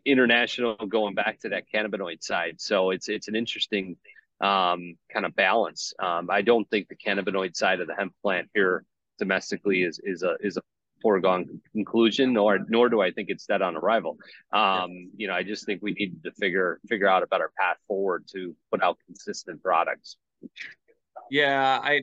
international 0.05 0.75
going 0.89 1.15
back 1.15 1.39
to 1.41 1.51
that 1.51 1.67
cannabinoid 1.73 2.25
side. 2.25 2.61
So 2.61 2.91
it's 2.91 3.09
it's 3.09 3.29
an 3.29 3.37
interesting 3.37 3.97
um, 4.43 4.95
kind 5.13 5.25
of 5.25 5.35
balance. 5.37 5.95
Um, 5.99 6.29
I 6.31 6.43
don't 6.43 6.69
think 6.69 6.89
the 6.89 6.97
cannabinoid 6.97 7.57
side 7.57 7.81
of 7.81 7.87
the 7.87 7.95
hemp 7.95 8.13
plant 8.23 8.49
here 8.55 8.85
domestically 9.19 9.85
is 9.85 10.01
is 10.03 10.23
a 10.23 10.37
is 10.41 10.57
a 10.57 10.63
foregone 11.01 11.61
conclusion, 11.73 12.33
nor 12.33 12.59
nor 12.69 12.89
do 12.89 13.01
I 13.01 13.13
think 13.13 13.29
it's 13.31 13.47
dead 13.47 13.63
on 13.63 13.77
arrival. 13.77 14.19
Um, 14.53 15.11
you 15.17 15.29
know, 15.29 15.35
I 15.35 15.45
just 15.45 15.65
think 15.65 15.81
we 15.81 15.93
need 15.93 16.23
to 16.25 16.33
figure 16.33 16.81
figure 16.89 17.09
out 17.09 17.23
a 17.23 17.27
better 17.29 17.51
path 17.59 17.77
forward 17.87 18.27
to 18.33 18.55
put 18.71 18.83
out 18.83 18.99
consistent 19.07 19.63
products. 19.63 20.17
Yeah, 21.31 21.79
I 21.81 22.03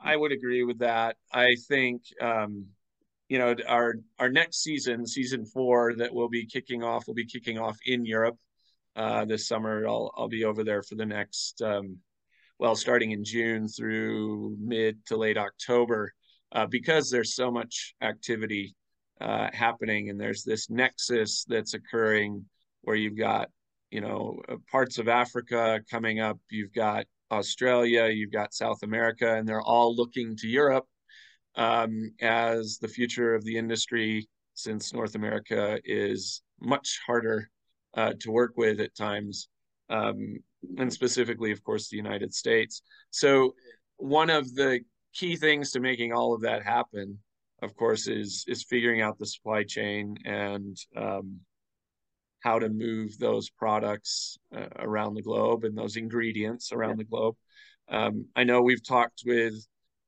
I 0.00 0.16
would 0.16 0.32
agree 0.32 0.62
with 0.62 0.78
that. 0.78 1.16
I 1.32 1.56
think 1.68 2.02
um, 2.20 2.66
you 3.28 3.38
know 3.38 3.56
our 3.66 3.96
our 4.20 4.30
next 4.30 4.62
season, 4.62 5.04
season 5.04 5.44
four, 5.46 5.94
that 5.96 6.14
will 6.14 6.28
be 6.28 6.46
kicking 6.46 6.84
off, 6.84 7.08
will 7.08 7.14
be 7.14 7.26
kicking 7.26 7.58
off 7.58 7.76
in 7.86 8.04
Europe 8.04 8.38
uh, 8.96 9.24
this 9.24 9.48
summer. 9.48 9.86
I'll 9.86 10.12
I'll 10.16 10.28
be 10.28 10.44
over 10.44 10.64
there 10.64 10.82
for 10.82 10.94
the 10.94 11.06
next 11.06 11.60
um, 11.62 11.98
well, 12.58 12.76
starting 12.76 13.10
in 13.10 13.24
June 13.24 13.68
through 13.68 14.56
mid 14.60 15.04
to 15.06 15.16
late 15.16 15.38
October, 15.38 16.12
uh, 16.52 16.66
because 16.66 17.10
there's 17.10 17.34
so 17.34 17.50
much 17.50 17.94
activity 18.00 18.74
uh, 19.20 19.48
happening, 19.52 20.10
and 20.10 20.20
there's 20.20 20.44
this 20.44 20.70
nexus 20.70 21.44
that's 21.48 21.74
occurring 21.74 22.44
where 22.82 22.96
you've 22.96 23.18
got 23.18 23.48
you 23.90 24.00
know 24.00 24.40
uh, 24.48 24.56
parts 24.70 24.98
of 24.98 25.08
Africa 25.08 25.80
coming 25.90 26.20
up, 26.20 26.38
you've 26.50 26.72
got 26.72 27.06
Australia, 27.30 28.06
you've 28.06 28.32
got 28.32 28.54
South 28.54 28.82
America, 28.82 29.34
and 29.34 29.48
they're 29.48 29.60
all 29.62 29.94
looking 29.94 30.36
to 30.36 30.46
Europe 30.48 30.86
um, 31.56 32.10
as 32.20 32.78
the 32.80 32.88
future 32.88 33.34
of 33.34 33.44
the 33.44 33.56
industry, 33.56 34.28
since 34.54 34.92
North 34.92 35.16
America 35.16 35.78
is 35.84 36.42
much 36.60 37.00
harder 37.06 37.50
uh, 37.96 38.12
to 38.20 38.30
work 38.30 38.52
with 38.56 38.80
at 38.80 38.94
times, 38.94 39.48
um, 39.90 40.38
and 40.78 40.92
specifically, 40.92 41.52
of 41.52 41.62
course, 41.62 41.88
the 41.88 41.96
United 41.96 42.34
States. 42.34 42.82
So, 43.10 43.54
one 43.96 44.30
of 44.30 44.54
the 44.54 44.80
key 45.12 45.36
things 45.36 45.70
to 45.72 45.80
making 45.80 46.12
all 46.12 46.34
of 46.34 46.40
that 46.42 46.62
happen, 46.62 47.18
of 47.62 47.76
course, 47.76 48.08
is 48.08 48.44
is 48.48 48.64
figuring 48.64 49.00
out 49.00 49.18
the 49.18 49.26
supply 49.26 49.64
chain 49.64 50.16
and 50.24 50.76
um, 50.96 51.40
how 52.40 52.58
to 52.58 52.68
move 52.68 53.18
those 53.18 53.48
products 53.50 54.38
uh, 54.54 54.66
around 54.78 55.14
the 55.14 55.22
globe 55.22 55.64
and 55.64 55.76
those 55.76 55.96
ingredients 55.96 56.72
around 56.72 56.90
yeah. 56.90 56.96
the 56.96 57.04
globe. 57.04 57.36
Um, 57.88 58.26
I 58.36 58.44
know 58.44 58.62
we've 58.62 58.86
talked 58.86 59.22
with 59.26 59.54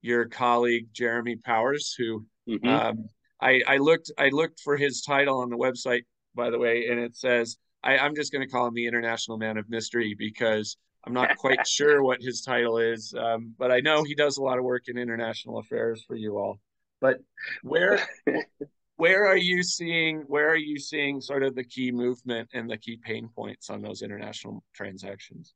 your 0.02 0.26
colleague 0.26 0.88
Jeremy 0.92 1.36
Powers, 1.36 1.94
who 1.96 2.26
mm-hmm. 2.48 2.68
um, 2.68 3.08
I, 3.40 3.62
I, 3.66 3.76
looked 3.78 4.10
I 4.18 4.28
looked 4.28 4.60
for 4.60 4.76
his 4.76 5.02
title 5.02 5.40
on 5.40 5.50
the 5.50 5.56
website, 5.56 6.04
by 6.34 6.50
the 6.50 6.58
way, 6.58 6.88
and 6.88 7.00
it 7.00 7.16
says 7.16 7.56
I, 7.86 7.98
I'm 7.98 8.16
just 8.16 8.32
going 8.32 8.44
to 8.44 8.50
call 8.50 8.66
him 8.66 8.74
the 8.74 8.86
International 8.86 9.38
Man 9.38 9.56
of 9.56 9.70
Mystery 9.70 10.14
because 10.18 10.76
I'm 11.04 11.12
not 11.12 11.36
quite 11.38 11.66
sure 11.66 12.02
what 12.02 12.20
his 12.20 12.42
title 12.42 12.78
is, 12.78 13.14
um, 13.16 13.54
but 13.56 13.70
I 13.70 13.80
know 13.80 14.02
he 14.02 14.14
does 14.14 14.38
a 14.38 14.42
lot 14.42 14.58
of 14.58 14.64
work 14.64 14.88
in 14.88 14.98
international 14.98 15.58
affairs 15.58 16.04
for 16.06 16.16
you 16.16 16.36
all. 16.36 16.58
But 17.00 17.18
where 17.62 18.00
where 18.96 19.26
are 19.26 19.36
you 19.36 19.62
seeing 19.62 20.24
where 20.26 20.48
are 20.48 20.56
you 20.56 20.78
seeing 20.78 21.20
sort 21.20 21.44
of 21.44 21.54
the 21.54 21.64
key 21.64 21.92
movement 21.92 22.48
and 22.54 22.68
the 22.68 22.76
key 22.76 22.98
pain 23.02 23.28
points 23.34 23.70
on 23.70 23.82
those 23.82 24.02
international 24.02 24.64
transactions? 24.74 25.54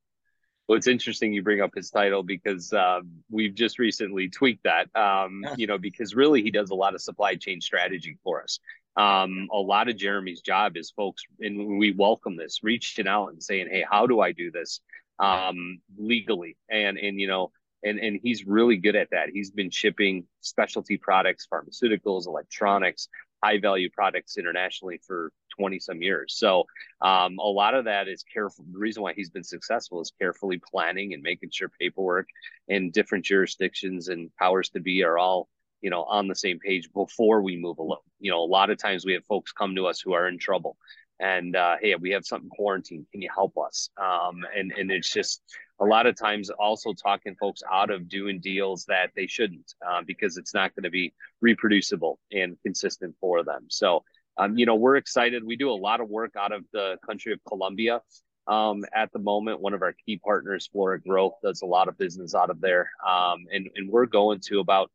Well 0.69 0.77
it's 0.77 0.87
interesting 0.87 1.33
you 1.33 1.43
bring 1.43 1.63
up 1.63 1.71
his 1.75 1.91
title 1.91 2.23
because 2.23 2.73
um, 2.73 3.11
we've 3.29 3.55
just 3.55 3.81
recently 3.81 4.29
tweaked 4.29 4.65
that 4.65 4.95
um, 4.95 5.45
you 5.57 5.67
know 5.67 5.79
because 5.79 6.15
really 6.15 6.43
he 6.43 6.51
does 6.51 6.71
a 6.71 6.75
lot 6.75 6.95
of 6.95 7.01
supply 7.01 7.35
chain 7.35 7.61
strategy 7.61 8.19
for 8.23 8.43
us 8.43 8.61
um, 8.97 9.49
a 9.53 9.59
lot 9.59 9.89
of 9.89 9.97
jeremy's 9.97 10.41
job 10.41 10.77
is 10.77 10.91
folks 10.91 11.23
and 11.41 11.79
we 11.79 11.93
welcome 11.93 12.37
this 12.37 12.61
reaching 12.63 13.09
out 13.09 13.29
and 13.29 13.43
saying 13.43 13.69
hey 13.71 13.85
how 13.89 14.07
do 14.07 14.21
i 14.21 14.33
do 14.33 14.51
this 14.51 14.81
um, 15.19 15.81
legally 15.99 16.57
and 16.71 16.99
and 16.99 17.21
you 17.21 17.27
know 17.29 17.51
and 17.83 17.99
and 17.99 18.21
he's 18.23 18.47
really 18.47 18.77
good 18.77 18.97
at 18.97 19.11
that. 19.11 19.31
He's 19.33 19.51
been 19.51 19.71
shipping 19.71 20.27
specialty 20.41 20.97
products, 20.97 21.47
pharmaceuticals, 21.53 22.27
electronics, 22.27 23.09
high 23.43 23.59
value 23.59 23.91
products 23.91 24.37
internationally 24.37 25.01
for 25.07 25.33
20 25.59 25.79
some 25.79 26.03
years. 26.03 26.35
So 26.37 26.65
um, 27.01 27.39
a 27.39 27.47
lot 27.47 27.75
of 27.75 27.87
that 27.87 28.09
is 28.09 28.23
careful. 28.23 28.65
The 28.71 28.79
reason 28.79 29.03
why 29.03 29.15
he's 29.15 29.31
been 29.31 29.45
successful 29.45 30.01
is 30.01 30.13
carefully 30.19 30.61
planning 30.71 31.15
and 31.15 31.23
making 31.23 31.51
sure 31.53 31.71
paperwork 31.81 32.29
in 32.69 32.91
different 32.91 33.25
jurisdictions 33.25 34.09
and 34.09 34.35
powers 34.37 34.71
to 34.71 34.81
be 34.81 35.03
are 35.03 35.19
all 35.19 35.49
you 35.81 35.91
know 35.91 36.05
on 36.05 36.29
the 36.29 36.35
same 36.35 36.59
page 36.59 36.89
before 36.93 37.43
we 37.43 37.57
move 37.57 37.79
along. 37.79 38.01
You 38.19 38.31
know, 38.31 38.41
a 38.41 38.45
lot 38.45 38.71
of 38.71 38.79
times 38.79 39.05
we 39.05 39.15
have 39.15 39.25
folks 39.25 39.53
come 39.53 39.75
to 39.77 39.87
us 39.87 40.01
who 40.01 40.13
are 40.13 40.29
in 40.29 40.39
trouble 40.39 40.77
and 41.21 41.55
uh, 41.55 41.77
hey, 41.81 41.95
we 41.97 42.11
have 42.11 42.25
something 42.25 42.49
quarantine. 42.49 43.07
Can 43.13 43.21
you 43.21 43.29
help 43.33 43.57
us? 43.59 43.91
Um, 43.99 44.45
and 44.57 44.73
and 44.73 44.91
it's 44.91 45.13
just 45.13 45.43
a 45.79 45.85
lot 45.85 46.07
of 46.07 46.17
times 46.17 46.51
also 46.51 46.93
talking 46.93 47.37
folks 47.39 47.63
out 47.71 47.91
of 47.91 48.09
doing 48.09 48.41
deals 48.41 48.85
that 48.87 49.11
they 49.15 49.27
shouldn't 49.27 49.75
uh, 49.87 50.03
because 50.07 50.37
it's 50.37 50.55
not 50.55 50.75
going 50.75 50.85
to 50.85 50.91
be 50.91 51.13
reproducible 51.41 52.19
and 52.33 52.57
consistent 52.63 53.15
for 53.21 53.43
them. 53.45 53.67
So, 53.69 54.05
um, 54.37 54.59
you 54.59 54.67
know, 54.67 54.75
we're 54.75 54.97
excited. 54.97 55.45
We 55.45 55.57
do 55.57 55.71
a 55.71 55.73
lot 55.73 56.01
of 56.01 56.09
work 56.09 56.35
out 56.39 56.53
of 56.53 56.65
the 56.73 56.99
country 57.07 57.33
of 57.33 57.41
Colombia. 57.47 58.03
Um, 58.47 58.85
at 58.95 59.13
the 59.13 59.19
moment, 59.19 59.61
one 59.61 59.75
of 59.75 59.83
our 59.83 59.95
key 60.05 60.19
partners, 60.19 60.69
Flora 60.73 61.01
Growth, 61.01 61.35
does 61.43 61.63
a 61.63 61.67
lot 61.67 61.89
of 61.89 61.97
business 61.97 62.35
out 62.35 62.51
of 62.51 62.61
there. 62.61 62.91
Um, 63.07 63.45
and, 63.53 63.69
and 63.77 63.91
we're 63.91 64.07
going 64.07 64.41
to 64.47 64.61
about 64.61 64.91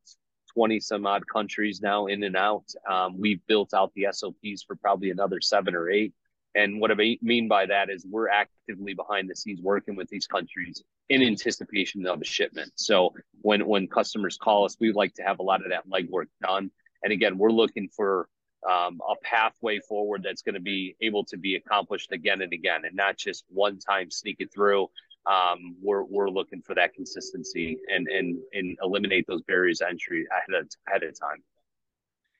20 0.56 0.80
some 0.80 1.06
odd 1.06 1.24
countries 1.28 1.82
now 1.82 2.08
in 2.08 2.24
and 2.24 2.36
out. 2.36 2.66
Um, 2.90 3.20
we've 3.20 3.46
built 3.48 3.74
out 3.74 3.92
the 3.94 4.08
SOPs 4.12 4.64
for 4.66 4.76
probably 4.76 5.12
another 5.12 5.42
seven 5.42 5.76
or 5.76 5.90
eight. 5.90 6.14
And 6.56 6.80
what 6.80 6.90
I 6.90 7.18
mean 7.22 7.48
by 7.50 7.66
that 7.66 7.90
is 7.90 8.06
we're 8.10 8.30
actively 8.30 8.94
behind 8.94 9.30
the 9.30 9.36
scenes 9.36 9.62
working 9.62 9.96
with 9.98 10.10
these 10.10 10.26
countries 10.26 10.82
in 11.10 11.22
anticipation 11.22 12.08
of 12.08 12.22
a 12.22 12.26
shipment. 12.26 12.72
So 12.76 13.14
when 13.42 13.68
when 13.68 13.88
customers 13.88 14.38
call 14.38 14.64
us, 14.64 14.78
we 14.80 14.94
like 14.94 15.14
to 15.16 15.24
have 15.24 15.40
a 15.40 15.44
lot 15.44 15.62
of 15.64 15.72
that 15.72 15.88
legwork 15.88 16.28
done. 16.42 16.72
And 17.04 17.12
again, 17.12 17.38
we're 17.38 17.52
looking 17.52 17.90
for 17.90 18.30
um, 18.68 19.02
a 19.08 19.16
pathway 19.22 19.80
forward 19.80 20.24
that's 20.24 20.42
going 20.42 20.56
to 20.56 20.62
be 20.62 20.96
able 21.02 21.26
to 21.26 21.38
be 21.38 21.56
accomplished 21.56 22.14
again 22.14 22.42
and 22.42 22.54
again, 22.54 22.86
and 22.86 22.96
not 22.96 23.18
just 23.18 23.44
one 23.50 23.78
time 23.78 24.10
sneak 24.10 24.38
it 24.40 24.54
through 24.54 24.88
um, 25.27 25.75
we're 25.82 26.03
we're 26.03 26.29
looking 26.29 26.62
for 26.62 26.75
that 26.75 26.94
consistency 26.94 27.77
and 27.88 28.08
and 28.08 28.38
and 28.53 28.77
eliminate 28.84 29.25
those 29.27 29.41
barriers 29.44 29.82
entry 29.82 30.25
ahead 30.32 30.62
of, 30.62 30.70
ahead 30.88 31.03
of 31.03 31.20
time. 31.20 31.44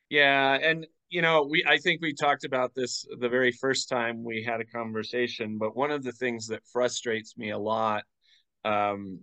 Yeah, 0.08 0.54
and 0.54 0.86
you 1.08 1.22
know, 1.22 1.44
we 1.44 1.64
I 1.66 1.78
think 1.78 2.00
we 2.00 2.12
talked 2.12 2.44
about 2.44 2.74
this 2.74 3.04
the 3.18 3.28
very 3.28 3.52
first 3.52 3.88
time 3.88 4.24
we 4.24 4.42
had 4.42 4.60
a 4.60 4.64
conversation, 4.64 5.58
but 5.58 5.76
one 5.76 5.90
of 5.90 6.04
the 6.04 6.12
things 6.12 6.46
that 6.48 6.62
frustrates 6.72 7.36
me 7.36 7.50
a 7.50 7.58
lot 7.58 8.04
um, 8.64 9.20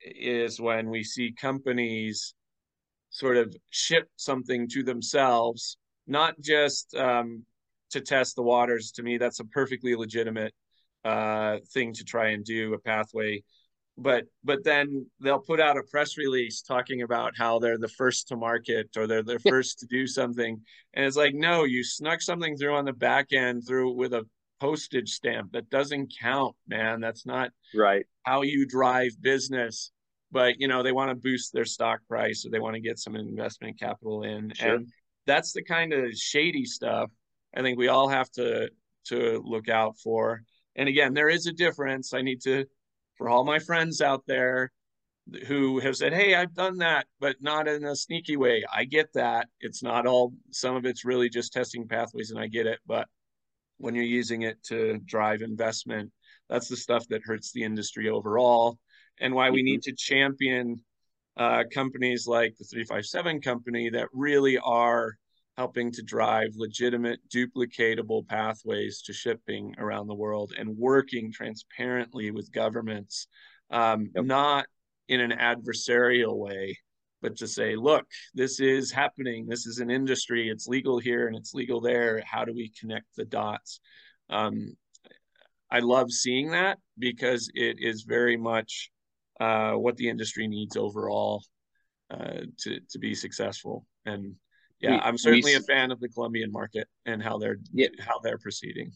is 0.00 0.60
when 0.60 0.90
we 0.90 1.02
see 1.04 1.32
companies 1.32 2.34
sort 3.10 3.36
of 3.36 3.54
ship 3.70 4.08
something 4.16 4.68
to 4.68 4.82
themselves, 4.82 5.76
not 6.06 6.34
just 6.40 6.94
um, 6.96 7.44
to 7.90 8.00
test 8.00 8.34
the 8.34 8.42
waters. 8.42 8.90
To 8.92 9.02
me, 9.04 9.18
that's 9.18 9.38
a 9.38 9.44
perfectly 9.44 9.94
legitimate 9.94 10.52
uh, 11.04 11.58
thing 11.72 11.92
to 11.94 12.04
try 12.04 12.28
and 12.28 12.44
do 12.44 12.74
a 12.74 12.78
pathway. 12.78 13.42
But 13.96 14.24
but 14.42 14.64
then 14.64 15.06
they'll 15.20 15.38
put 15.38 15.60
out 15.60 15.76
a 15.76 15.82
press 15.84 16.18
release 16.18 16.62
talking 16.62 17.02
about 17.02 17.34
how 17.36 17.60
they're 17.60 17.78
the 17.78 17.88
first 17.88 18.28
to 18.28 18.36
market 18.36 18.88
or 18.96 19.06
they're 19.06 19.22
the 19.22 19.38
first 19.38 19.78
to 19.80 19.86
do 19.86 20.06
something. 20.06 20.60
And 20.94 21.04
it's 21.04 21.16
like 21.16 21.34
no 21.34 21.64
you 21.64 21.84
snuck 21.84 22.20
something 22.20 22.56
through 22.56 22.74
on 22.74 22.86
the 22.86 22.92
back 22.92 23.32
end 23.32 23.66
through 23.66 23.92
with 23.92 24.12
a 24.12 24.26
postage 24.60 25.10
stamp 25.10 25.52
that 25.52 25.70
doesn't 25.70 26.12
count 26.20 26.56
man. 26.66 27.00
That's 27.00 27.24
not 27.24 27.50
right. 27.74 28.04
how 28.24 28.42
you 28.42 28.66
drive 28.66 29.12
business. 29.20 29.92
But 30.32 30.58
you 30.58 30.66
know 30.66 30.82
they 30.82 30.90
want 30.90 31.10
to 31.10 31.14
boost 31.14 31.52
their 31.52 31.64
stock 31.64 32.00
price 32.08 32.44
or 32.44 32.50
they 32.50 32.58
want 32.58 32.74
to 32.74 32.80
get 32.80 32.98
some 32.98 33.14
investment 33.14 33.78
capital 33.78 34.24
in. 34.24 34.52
Sure. 34.54 34.74
and 34.74 34.88
that's 35.26 35.52
the 35.52 35.62
kind 35.62 35.92
of 35.92 36.12
shady 36.14 36.64
stuff 36.64 37.10
i 37.56 37.62
think 37.62 37.78
we 37.78 37.88
all 37.88 38.08
have 38.08 38.30
to 38.30 38.68
to 39.06 39.42
look 39.44 39.68
out 39.68 39.96
for 39.98 40.42
and 40.76 40.88
again, 40.88 41.14
there 41.14 41.28
is 41.28 41.46
a 41.46 41.52
difference. 41.52 42.14
I 42.14 42.22
need 42.22 42.40
to, 42.42 42.66
for 43.16 43.28
all 43.28 43.44
my 43.44 43.58
friends 43.58 44.00
out 44.00 44.24
there 44.26 44.72
who 45.46 45.78
have 45.80 45.96
said, 45.96 46.12
Hey, 46.12 46.34
I've 46.34 46.54
done 46.54 46.78
that, 46.78 47.06
but 47.20 47.36
not 47.40 47.68
in 47.68 47.84
a 47.84 47.96
sneaky 47.96 48.36
way. 48.36 48.64
I 48.72 48.84
get 48.84 49.12
that. 49.14 49.48
It's 49.60 49.82
not 49.82 50.06
all, 50.06 50.32
some 50.50 50.76
of 50.76 50.84
it's 50.84 51.04
really 51.04 51.28
just 51.28 51.52
testing 51.52 51.88
pathways, 51.88 52.30
and 52.30 52.38
I 52.38 52.46
get 52.46 52.66
it. 52.66 52.80
But 52.86 53.08
when 53.78 53.94
you're 53.94 54.04
using 54.04 54.42
it 54.42 54.62
to 54.64 54.98
drive 55.04 55.42
investment, 55.42 56.12
that's 56.48 56.68
the 56.68 56.76
stuff 56.76 57.06
that 57.08 57.22
hurts 57.24 57.52
the 57.52 57.64
industry 57.64 58.08
overall, 58.08 58.78
and 59.20 59.34
why 59.34 59.50
we 59.50 59.62
need 59.62 59.80
mm-hmm. 59.80 59.90
to 59.90 59.96
champion 59.96 60.80
uh, 61.36 61.64
companies 61.72 62.26
like 62.26 62.56
the 62.58 62.64
357 62.64 63.40
company 63.40 63.90
that 63.90 64.08
really 64.12 64.58
are 64.58 65.16
helping 65.56 65.92
to 65.92 66.02
drive 66.02 66.48
legitimate, 66.56 67.20
duplicatable 67.32 68.26
pathways 68.26 69.02
to 69.02 69.12
shipping 69.12 69.74
around 69.78 70.08
the 70.08 70.14
world 70.14 70.52
and 70.58 70.76
working 70.76 71.30
transparently 71.30 72.30
with 72.30 72.52
governments, 72.52 73.28
um, 73.70 74.10
yep. 74.14 74.24
not 74.24 74.66
in 75.08 75.20
an 75.20 75.30
adversarial 75.30 76.36
way, 76.36 76.76
but 77.22 77.36
to 77.36 77.46
say, 77.46 77.76
look, 77.76 78.04
this 78.34 78.58
is 78.58 78.90
happening. 78.90 79.46
This 79.46 79.66
is 79.66 79.78
an 79.78 79.90
industry. 79.90 80.48
It's 80.48 80.66
legal 80.66 80.98
here 80.98 81.28
and 81.28 81.36
it's 81.36 81.54
legal 81.54 81.80
there. 81.80 82.22
How 82.26 82.44
do 82.44 82.52
we 82.52 82.72
connect 82.80 83.06
the 83.16 83.24
dots? 83.24 83.80
Um, 84.30 84.76
I 85.70 85.80
love 85.80 86.10
seeing 86.10 86.50
that 86.50 86.78
because 86.98 87.50
it 87.54 87.76
is 87.78 88.02
very 88.02 88.36
much 88.36 88.90
uh, 89.40 89.72
what 89.72 89.96
the 89.96 90.08
industry 90.08 90.46
needs 90.48 90.76
overall 90.76 91.42
uh, 92.10 92.42
to 92.58 92.80
to 92.90 92.98
be 92.98 93.14
successful. 93.14 93.86
And 94.04 94.36
yeah, 94.84 94.96
we, 94.96 95.00
I'm 95.00 95.18
certainly 95.18 95.52
we, 95.52 95.56
a 95.56 95.60
fan 95.60 95.90
of 95.90 96.00
the 96.00 96.08
Colombian 96.08 96.52
market 96.52 96.88
and 97.06 97.22
how 97.22 97.38
they're 97.38 97.58
yeah. 97.72 97.88
how 97.98 98.18
they're 98.22 98.38
proceeding. 98.38 98.92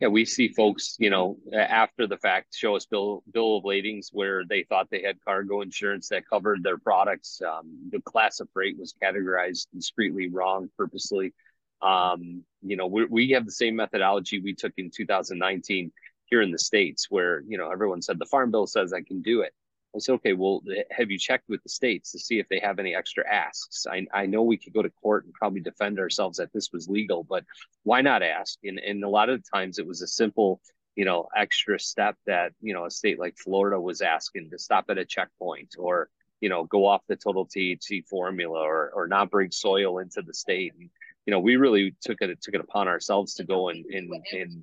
Yeah, 0.00 0.08
we 0.08 0.24
see 0.24 0.48
folks, 0.48 0.96
you 0.98 1.10
know, 1.10 1.36
after 1.54 2.08
the 2.08 2.16
fact, 2.16 2.56
show 2.56 2.74
us 2.74 2.86
bill 2.86 3.22
bill 3.32 3.58
of 3.58 3.64
ladings 3.64 4.10
where 4.12 4.44
they 4.44 4.64
thought 4.64 4.88
they 4.90 5.02
had 5.02 5.22
cargo 5.24 5.60
insurance 5.60 6.08
that 6.08 6.28
covered 6.28 6.62
their 6.62 6.78
products. 6.78 7.40
Um, 7.40 7.88
the 7.90 8.00
class 8.00 8.40
of 8.40 8.48
freight 8.52 8.76
was 8.78 8.94
categorized 9.00 9.68
discreetly 9.72 10.28
wrong, 10.28 10.68
purposely. 10.76 11.34
Um, 11.82 12.42
you 12.62 12.76
know, 12.76 12.86
we 12.86 13.04
we 13.04 13.30
have 13.30 13.44
the 13.44 13.52
same 13.52 13.76
methodology 13.76 14.40
we 14.40 14.54
took 14.54 14.72
in 14.76 14.90
2019 14.90 15.92
here 16.26 16.42
in 16.42 16.50
the 16.50 16.58
states, 16.58 17.06
where 17.08 17.42
you 17.46 17.58
know 17.58 17.70
everyone 17.70 18.02
said 18.02 18.18
the 18.18 18.26
farm 18.26 18.50
bill 18.50 18.66
says 18.66 18.92
I 18.92 19.02
can 19.02 19.22
do 19.22 19.42
it. 19.42 19.52
I 19.94 19.98
said, 19.98 20.14
okay, 20.14 20.32
well, 20.32 20.62
have 20.90 21.10
you 21.10 21.18
checked 21.18 21.48
with 21.48 21.62
the 21.62 21.68
states 21.68 22.12
to 22.12 22.18
see 22.18 22.38
if 22.38 22.48
they 22.48 22.58
have 22.60 22.78
any 22.78 22.94
extra 22.94 23.24
asks? 23.30 23.86
I, 23.86 24.06
I 24.14 24.24
know 24.26 24.42
we 24.42 24.56
could 24.56 24.72
go 24.72 24.82
to 24.82 24.90
court 24.90 25.24
and 25.24 25.34
probably 25.34 25.60
defend 25.60 25.98
ourselves 25.98 26.38
that 26.38 26.52
this 26.52 26.70
was 26.72 26.88
legal, 26.88 27.24
but 27.24 27.44
why 27.82 28.00
not 28.00 28.22
ask? 28.22 28.58
And, 28.64 28.78
and 28.78 29.04
a 29.04 29.08
lot 29.08 29.28
of 29.28 29.44
times 29.52 29.78
it 29.78 29.86
was 29.86 30.00
a 30.00 30.06
simple, 30.06 30.60
you 30.96 31.04
know, 31.04 31.28
extra 31.36 31.78
step 31.78 32.16
that, 32.26 32.52
you 32.62 32.72
know, 32.72 32.86
a 32.86 32.90
state 32.90 33.18
like 33.18 33.36
Florida 33.36 33.78
was 33.78 34.00
asking 34.00 34.50
to 34.50 34.58
stop 34.58 34.86
at 34.88 34.96
a 34.96 35.04
checkpoint 35.04 35.74
or, 35.78 36.08
you 36.40 36.48
know, 36.48 36.64
go 36.64 36.86
off 36.86 37.02
the 37.06 37.16
total 37.16 37.46
THC 37.46 38.06
formula 38.08 38.60
or, 38.60 38.90
or 38.94 39.06
not 39.06 39.30
bring 39.30 39.50
soil 39.50 39.98
into 39.98 40.22
the 40.22 40.34
state. 40.34 40.72
And, 40.78 40.88
you 41.26 41.30
know, 41.32 41.40
we 41.40 41.56
really 41.56 41.94
took 42.00 42.22
it, 42.22 42.40
took 42.40 42.54
it 42.54 42.62
upon 42.62 42.88
ourselves 42.88 43.34
to 43.34 43.44
go 43.44 43.68
and, 43.68 43.84
and, 43.86 44.10
and 44.32 44.62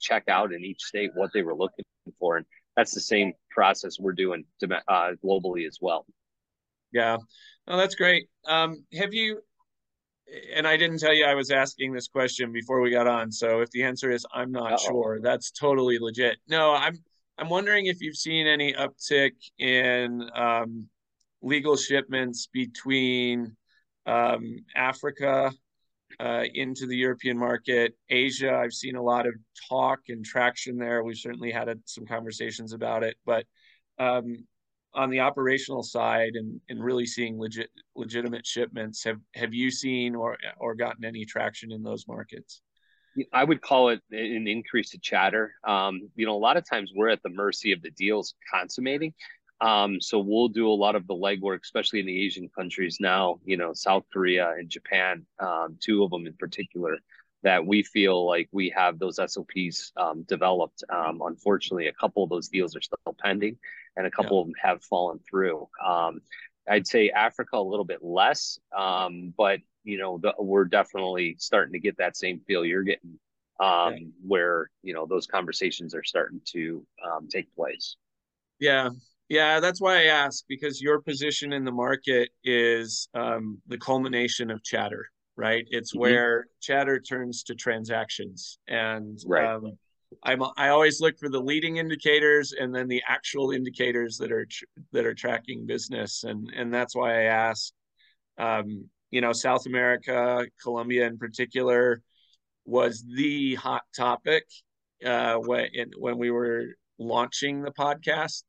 check 0.00 0.24
out 0.28 0.54
in 0.54 0.64
each 0.64 0.82
state 0.82 1.10
what 1.14 1.30
they 1.34 1.42
were 1.42 1.54
looking 1.54 1.84
for. 2.18 2.38
And 2.38 2.46
that's 2.76 2.94
the 2.94 3.00
same 3.00 3.34
process 3.50 3.98
we're 3.98 4.12
doing 4.12 4.44
uh, 4.88 5.12
globally 5.24 5.66
as 5.66 5.78
well. 5.80 6.06
Yeah, 6.92 7.18
oh, 7.68 7.76
that's 7.76 7.94
great. 7.94 8.28
Um, 8.46 8.84
have 8.98 9.14
you? 9.14 9.40
And 10.54 10.66
I 10.66 10.76
didn't 10.76 10.98
tell 10.98 11.12
you 11.12 11.24
I 11.24 11.34
was 11.34 11.50
asking 11.50 11.92
this 11.92 12.06
question 12.06 12.52
before 12.52 12.80
we 12.80 12.90
got 12.90 13.08
on. 13.08 13.32
So 13.32 13.62
if 13.62 13.70
the 13.70 13.82
answer 13.82 14.10
is 14.10 14.24
I'm 14.32 14.52
not 14.52 14.74
Uh-oh. 14.74 14.88
sure, 14.88 15.20
that's 15.20 15.50
totally 15.50 15.98
legit. 15.98 16.38
No, 16.48 16.72
I'm 16.72 16.98
I'm 17.38 17.48
wondering 17.48 17.86
if 17.86 18.00
you've 18.00 18.16
seen 18.16 18.46
any 18.46 18.74
uptick 18.74 19.32
in 19.58 20.28
um, 20.34 20.88
legal 21.42 21.76
shipments 21.76 22.48
between 22.52 23.56
um, 24.06 24.56
Africa 24.76 25.52
uh, 26.18 26.44
into 26.54 26.86
the 26.86 26.96
European 26.96 27.38
market. 27.38 27.94
Asia, 28.08 28.54
I've 28.54 28.72
seen 28.72 28.96
a 28.96 29.02
lot 29.02 29.26
of 29.26 29.34
talk 29.68 30.00
and 30.08 30.24
traction 30.24 30.76
there. 30.76 31.04
We've 31.04 31.16
certainly 31.16 31.50
had 31.50 31.68
a, 31.68 31.76
some 31.84 32.06
conversations 32.06 32.72
about 32.72 33.04
it, 33.04 33.16
but 33.24 33.44
um, 33.98 34.46
on 34.94 35.10
the 35.10 35.20
operational 35.20 35.82
side 35.82 36.32
and, 36.34 36.60
and 36.68 36.82
really 36.82 37.06
seeing 37.06 37.38
legit 37.38 37.70
legitimate 37.94 38.46
shipments, 38.46 39.04
have 39.04 39.18
have 39.34 39.54
you 39.54 39.70
seen 39.70 40.14
or 40.14 40.36
or 40.58 40.74
gotten 40.74 41.04
any 41.04 41.24
traction 41.24 41.70
in 41.70 41.82
those 41.82 42.08
markets? 42.08 42.62
I 43.32 43.44
would 43.44 43.60
call 43.60 43.88
it 43.90 44.00
an 44.12 44.46
increase 44.46 44.90
to 44.90 44.98
chatter. 44.98 45.54
Um, 45.66 46.08
you 46.14 46.26
know, 46.26 46.34
a 46.34 46.38
lot 46.38 46.56
of 46.56 46.68
times 46.68 46.92
we're 46.94 47.08
at 47.08 47.22
the 47.22 47.30
mercy 47.30 47.72
of 47.72 47.82
the 47.82 47.90
deals 47.90 48.34
consummating. 48.52 49.14
Um, 49.60 50.00
so 50.00 50.18
we'll 50.18 50.48
do 50.48 50.68
a 50.68 50.72
lot 50.72 50.96
of 50.96 51.06
the 51.06 51.14
legwork, 51.14 51.60
especially 51.62 52.00
in 52.00 52.06
the 52.06 52.24
Asian 52.24 52.48
countries 52.48 52.98
now, 52.98 53.40
you 53.44 53.56
know, 53.56 53.72
South 53.74 54.04
Korea 54.12 54.54
and 54.56 54.70
Japan, 54.70 55.26
um, 55.38 55.76
two 55.80 56.02
of 56.02 56.10
them 56.10 56.26
in 56.26 56.32
particular, 56.34 56.96
that 57.42 57.66
we 57.66 57.82
feel 57.82 58.26
like 58.26 58.48
we 58.52 58.70
have 58.74 58.98
those 58.98 59.16
SOPs 59.16 59.92
um, 59.96 60.22
developed. 60.22 60.82
Um, 60.88 61.20
unfortunately, 61.24 61.88
a 61.88 61.92
couple 61.92 62.22
of 62.24 62.30
those 62.30 62.48
deals 62.48 62.74
are 62.74 62.80
still 62.80 62.98
pending 63.18 63.58
and 63.96 64.06
a 64.06 64.10
couple 64.10 64.36
yeah. 64.36 64.40
of 64.40 64.46
them 64.46 64.54
have 64.62 64.84
fallen 64.84 65.20
through. 65.28 65.68
Um, 65.86 66.20
I'd 66.68 66.86
say 66.86 67.10
Africa 67.10 67.56
a 67.56 67.62
little 67.62 67.84
bit 67.84 68.02
less, 68.02 68.58
um, 68.76 69.34
but, 69.36 69.60
you 69.84 69.98
know, 69.98 70.18
the, 70.18 70.34
we're 70.38 70.66
definitely 70.66 71.36
starting 71.38 71.72
to 71.72 71.80
get 71.80 71.98
that 71.98 72.16
same 72.16 72.40
feel 72.46 72.64
you're 72.64 72.82
getting 72.82 73.18
yeah. 73.60 73.90
where, 74.26 74.70
you 74.82 74.94
know, 74.94 75.06
those 75.06 75.26
conversations 75.26 75.94
are 75.94 76.04
starting 76.04 76.40
to 76.52 76.86
take 77.30 77.54
place. 77.54 77.96
Yeah, 78.58 78.90
yeah, 79.30 79.60
that's 79.60 79.80
why 79.80 80.02
I 80.02 80.04
ask 80.06 80.44
because 80.48 80.82
your 80.82 81.00
position 81.00 81.52
in 81.52 81.64
the 81.64 81.70
market 81.70 82.30
is 82.42 83.08
um, 83.14 83.62
the 83.68 83.78
culmination 83.78 84.50
of 84.50 84.60
chatter, 84.64 85.06
right? 85.36 85.64
It's 85.70 85.92
mm-hmm. 85.92 86.00
where 86.00 86.46
chatter 86.60 86.98
turns 86.98 87.44
to 87.44 87.54
transactions, 87.54 88.58
and 88.66 89.16
right. 89.24 89.46
um, 89.46 89.78
I'm 90.24 90.42
I 90.56 90.70
always 90.70 91.00
look 91.00 91.16
for 91.16 91.28
the 91.28 91.40
leading 91.40 91.76
indicators 91.76 92.52
and 92.58 92.74
then 92.74 92.88
the 92.88 93.04
actual 93.06 93.52
indicators 93.52 94.18
that 94.18 94.32
are 94.32 94.46
tr- 94.46 94.64
that 94.90 95.06
are 95.06 95.14
tracking 95.14 95.64
business, 95.64 96.24
and 96.24 96.52
and 96.54 96.74
that's 96.74 96.96
why 96.96 97.20
I 97.20 97.22
ask. 97.26 97.72
Um, 98.36 98.88
you 99.12 99.20
know, 99.20 99.32
South 99.32 99.66
America, 99.66 100.44
Colombia 100.60 101.06
in 101.06 101.18
particular, 101.18 102.02
was 102.64 103.04
the 103.16 103.54
hot 103.54 103.82
topic 103.96 104.42
uh, 105.06 105.36
when 105.36 105.68
when 105.96 106.18
we 106.18 106.32
were 106.32 106.64
launching 106.98 107.62
the 107.62 107.70
podcast 107.70 108.42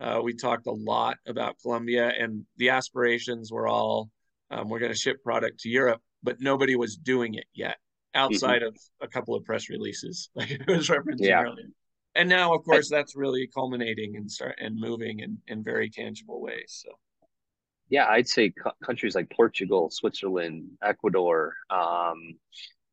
uh, 0.00 0.20
we 0.22 0.34
talked 0.34 0.66
a 0.66 0.72
lot 0.72 1.16
about 1.26 1.56
Colombia, 1.60 2.12
and 2.18 2.44
the 2.56 2.70
aspirations 2.70 3.50
were 3.50 3.66
all 3.66 4.10
um, 4.50 4.68
we're 4.68 4.78
going 4.78 4.92
to 4.92 4.98
ship 4.98 5.22
product 5.22 5.60
to 5.60 5.68
Europe, 5.68 6.00
but 6.22 6.40
nobody 6.40 6.76
was 6.76 6.96
doing 6.96 7.34
it 7.34 7.46
yet 7.52 7.76
outside 8.14 8.62
mm-hmm. 8.62 8.68
of 8.68 8.76
a 9.02 9.08
couple 9.08 9.34
of 9.34 9.44
press 9.44 9.68
releases, 9.68 10.30
like 10.34 10.50
it 10.50 10.66
was 10.66 10.88
referencing 10.88 11.20
yeah. 11.20 11.42
earlier. 11.42 11.68
And 12.14 12.28
now, 12.28 12.54
of 12.54 12.64
course, 12.64 12.88
that's 12.90 13.14
really 13.14 13.48
culminating 13.54 14.16
and 14.16 14.30
start 14.30 14.56
and 14.60 14.74
moving 14.76 15.20
in, 15.20 15.38
in 15.46 15.62
very 15.62 15.88
tangible 15.88 16.40
ways. 16.40 16.82
So, 16.84 16.90
yeah, 17.90 18.06
I'd 18.08 18.26
say 18.26 18.50
co- 18.50 18.72
countries 18.84 19.14
like 19.14 19.30
Portugal, 19.30 19.88
Switzerland, 19.92 20.70
Ecuador, 20.82 21.54
um, 21.70 22.34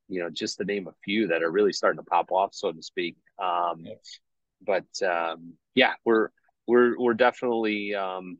you 0.07 0.19
know, 0.19 0.29
just 0.29 0.57
to 0.57 0.65
name 0.65 0.87
a 0.87 0.93
few 1.03 1.27
that 1.27 1.41
are 1.41 1.49
really 1.49 1.73
starting 1.73 1.97
to 1.97 2.03
pop 2.03 2.31
off, 2.31 2.53
so 2.53 2.71
to 2.71 2.83
speak. 2.83 3.15
Um, 3.41 3.79
yeah. 3.79 3.93
But 4.61 5.07
um, 5.07 5.53
yeah, 5.73 5.93
we're 6.03 6.29
we're 6.67 6.97
we're 6.99 7.13
definitely 7.13 7.93
um, 7.95 8.37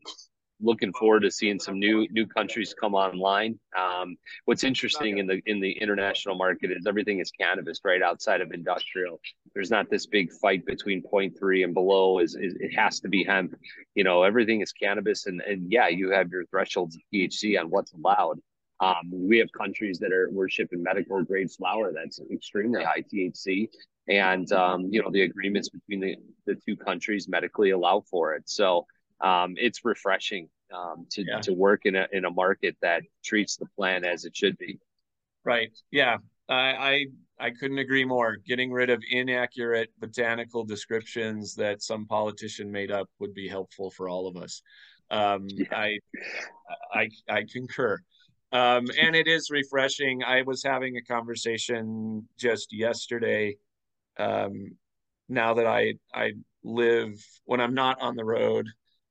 looking 0.60 0.92
forward 0.92 1.20
to 1.20 1.30
seeing 1.30 1.58
some 1.58 1.78
new 1.78 2.06
new 2.10 2.26
countries 2.26 2.74
come 2.78 2.94
online. 2.94 3.58
Um, 3.78 4.16
what's 4.44 4.64
interesting 4.64 5.18
in 5.18 5.26
the 5.26 5.40
in 5.46 5.60
the 5.60 5.70
international 5.70 6.34
market 6.34 6.70
is 6.70 6.86
everything 6.86 7.20
is 7.20 7.30
cannabis, 7.30 7.80
right 7.84 8.02
outside 8.02 8.40
of 8.40 8.52
industrial. 8.52 9.20
There's 9.54 9.70
not 9.70 9.90
this 9.90 10.06
big 10.06 10.32
fight 10.32 10.64
between 10.66 11.02
0.3 11.02 11.64
and 11.64 11.74
below. 11.74 12.18
Is, 12.18 12.34
is 12.34 12.54
it 12.58 12.74
has 12.74 13.00
to 13.00 13.08
be 13.08 13.24
hemp? 13.24 13.54
You 13.94 14.04
know, 14.04 14.22
everything 14.22 14.60
is 14.60 14.72
cannabis, 14.72 15.26
and 15.26 15.40
and 15.42 15.70
yeah, 15.70 15.88
you 15.88 16.10
have 16.10 16.30
your 16.30 16.46
thresholds 16.46 16.96
of 16.96 17.02
THC 17.12 17.60
on 17.60 17.70
what's 17.70 17.92
allowed. 17.92 18.40
Um, 18.80 19.10
we 19.10 19.38
have 19.38 19.50
countries 19.52 19.98
that 20.00 20.12
are 20.12 20.28
we're 20.30 20.48
shipping 20.48 20.82
medical 20.82 21.22
grade 21.22 21.50
flower 21.50 21.92
that's 21.94 22.20
extremely 22.30 22.84
high 22.84 23.02
THC, 23.02 23.68
and 24.08 24.50
um, 24.52 24.88
you 24.90 25.02
know 25.02 25.10
the 25.10 25.22
agreements 25.22 25.68
between 25.68 26.00
the, 26.00 26.16
the 26.46 26.60
two 26.66 26.76
countries 26.76 27.28
medically 27.28 27.70
allow 27.70 28.02
for 28.10 28.34
it. 28.34 28.48
So 28.48 28.86
um, 29.20 29.54
it's 29.56 29.84
refreshing 29.84 30.48
um, 30.74 31.06
to, 31.12 31.24
yeah. 31.26 31.40
to 31.40 31.52
work 31.52 31.82
in 31.86 31.96
a, 31.96 32.06
in 32.12 32.24
a 32.24 32.30
market 32.30 32.76
that 32.82 33.02
treats 33.24 33.56
the 33.56 33.66
plant 33.76 34.04
as 34.04 34.24
it 34.24 34.36
should 34.36 34.58
be. 34.58 34.78
Right. 35.44 35.70
Yeah. 35.90 36.18
I, 36.48 36.54
I 36.54 37.06
i 37.38 37.50
couldn't 37.50 37.78
agree 37.78 38.04
more. 38.04 38.36
Getting 38.46 38.72
rid 38.72 38.90
of 38.90 39.02
inaccurate 39.10 39.90
botanical 39.98 40.64
descriptions 40.64 41.54
that 41.56 41.82
some 41.82 42.06
politician 42.06 42.70
made 42.70 42.90
up 42.90 43.08
would 43.18 43.34
be 43.34 43.48
helpful 43.48 43.90
for 43.90 44.08
all 44.08 44.26
of 44.26 44.36
us. 44.36 44.62
Um, 45.10 45.46
yeah. 45.48 45.66
I, 45.72 45.98
I 46.92 47.08
i 47.28 47.44
concur 47.52 48.00
um, 48.52 48.86
and 49.00 49.14
it 49.16 49.26
is 49.26 49.50
refreshing 49.50 50.22
i 50.24 50.42
was 50.42 50.62
having 50.62 50.96
a 50.96 51.02
conversation 51.02 52.26
just 52.38 52.72
yesterday 52.72 53.56
um, 54.18 54.76
now 55.28 55.54
that 55.54 55.66
I 55.66 55.94
I 56.14 56.32
live 56.62 57.14
when 57.44 57.60
I'm 57.60 57.74
not 57.74 58.00
on 58.00 58.16
the 58.16 58.24
road, 58.24 58.68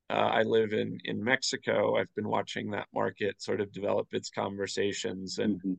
uh, 0.09 0.13
I 0.13 0.43
live 0.43 0.73
in 0.73 0.99
in 1.05 1.23
Mexico. 1.23 1.97
I've 1.97 2.13
been 2.15 2.27
watching 2.27 2.71
that 2.71 2.87
market 2.93 3.41
sort 3.41 3.61
of 3.61 3.71
develop 3.71 4.07
its 4.11 4.29
conversations 4.29 5.39
and 5.39 5.57
mm-hmm. 5.57 5.73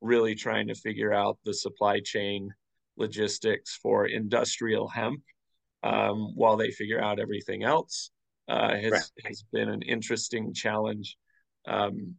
really 0.00 0.34
trying 0.34 0.68
to 0.68 0.74
figure 0.74 1.12
out 1.12 1.38
the 1.44 1.54
supply 1.54 2.00
chain 2.00 2.52
logistics 2.96 3.76
for 3.76 4.06
industrial 4.06 4.88
hemp 4.88 5.22
um, 5.82 6.34
while 6.34 6.56
they 6.56 6.70
figure 6.70 7.00
out 7.00 7.20
everything 7.20 7.62
else. 7.62 8.10
Uh, 8.48 8.76
has 8.76 8.92
right. 8.92 9.24
has 9.24 9.44
been 9.52 9.68
an 9.68 9.82
interesting 9.82 10.54
challenge. 10.54 11.16
Um, 11.66 12.14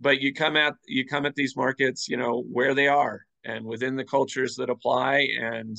but 0.00 0.20
you 0.20 0.32
come 0.32 0.56
at 0.56 0.74
you 0.86 1.06
come 1.06 1.26
at 1.26 1.34
these 1.34 1.56
markets, 1.56 2.08
you 2.08 2.16
know 2.16 2.42
where 2.50 2.74
they 2.74 2.88
are, 2.88 3.20
and 3.44 3.64
within 3.64 3.96
the 3.96 4.04
cultures 4.04 4.56
that 4.56 4.70
apply 4.70 5.28
and 5.40 5.76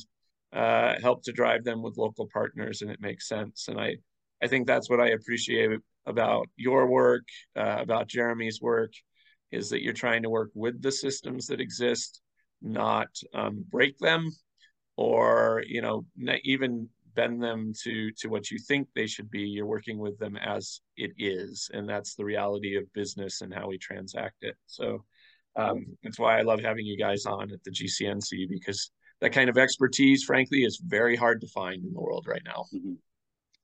uh, 0.53 0.95
help 1.01 1.23
to 1.23 1.31
drive 1.31 1.63
them 1.63 1.81
with 1.81 1.97
local 1.97 2.27
partners 2.31 2.81
and 2.81 2.91
it 2.91 2.99
makes 3.01 3.27
sense. 3.27 3.67
And 3.67 3.79
i 3.79 3.95
I 4.43 4.47
think 4.47 4.65
that's 4.65 4.89
what 4.89 4.99
I 4.99 5.09
appreciate 5.09 5.69
about 6.07 6.47
your 6.55 6.87
work, 6.87 7.21
uh, 7.55 7.77
about 7.79 8.07
Jeremy's 8.07 8.59
work, 8.59 8.91
is 9.51 9.69
that 9.69 9.83
you're 9.83 9.93
trying 9.93 10.23
to 10.23 10.31
work 10.31 10.49
with 10.55 10.81
the 10.81 10.91
systems 10.91 11.45
that 11.47 11.61
exist, 11.61 12.21
not 12.61 13.09
um, 13.35 13.63
break 13.69 13.99
them, 13.99 14.31
or 14.97 15.63
you 15.67 15.83
know, 15.83 16.05
even 16.43 16.89
bend 17.15 17.41
them 17.41 17.73
to 17.83 18.11
to 18.19 18.29
what 18.29 18.51
you 18.51 18.57
think 18.59 18.87
they 18.95 19.07
should 19.07 19.29
be. 19.29 19.41
You're 19.41 19.65
working 19.65 19.97
with 19.97 20.17
them 20.17 20.37
as 20.37 20.81
it 20.97 21.11
is, 21.17 21.69
and 21.73 21.87
that's 21.87 22.15
the 22.15 22.25
reality 22.25 22.77
of 22.77 22.91
business 22.93 23.41
and 23.41 23.53
how 23.53 23.67
we 23.67 23.77
transact 23.77 24.37
it. 24.41 24.55
So 24.67 25.03
um, 25.55 25.85
that's 26.03 26.19
why 26.19 26.39
I 26.39 26.41
love 26.41 26.61
having 26.61 26.85
you 26.85 26.97
guys 26.97 27.25
on 27.25 27.51
at 27.51 27.63
the 27.63 27.71
GCNC 27.71 28.49
because 28.49 28.91
that 29.19 29.33
kind 29.33 29.49
of 29.49 29.57
expertise, 29.57 30.23
frankly, 30.23 30.63
is 30.63 30.81
very 30.83 31.15
hard 31.15 31.41
to 31.41 31.47
find 31.47 31.83
in 31.83 31.93
the 31.93 31.99
world 31.99 32.25
right 32.27 32.41
now. 32.45 32.65
Mm-hmm. 32.73 32.93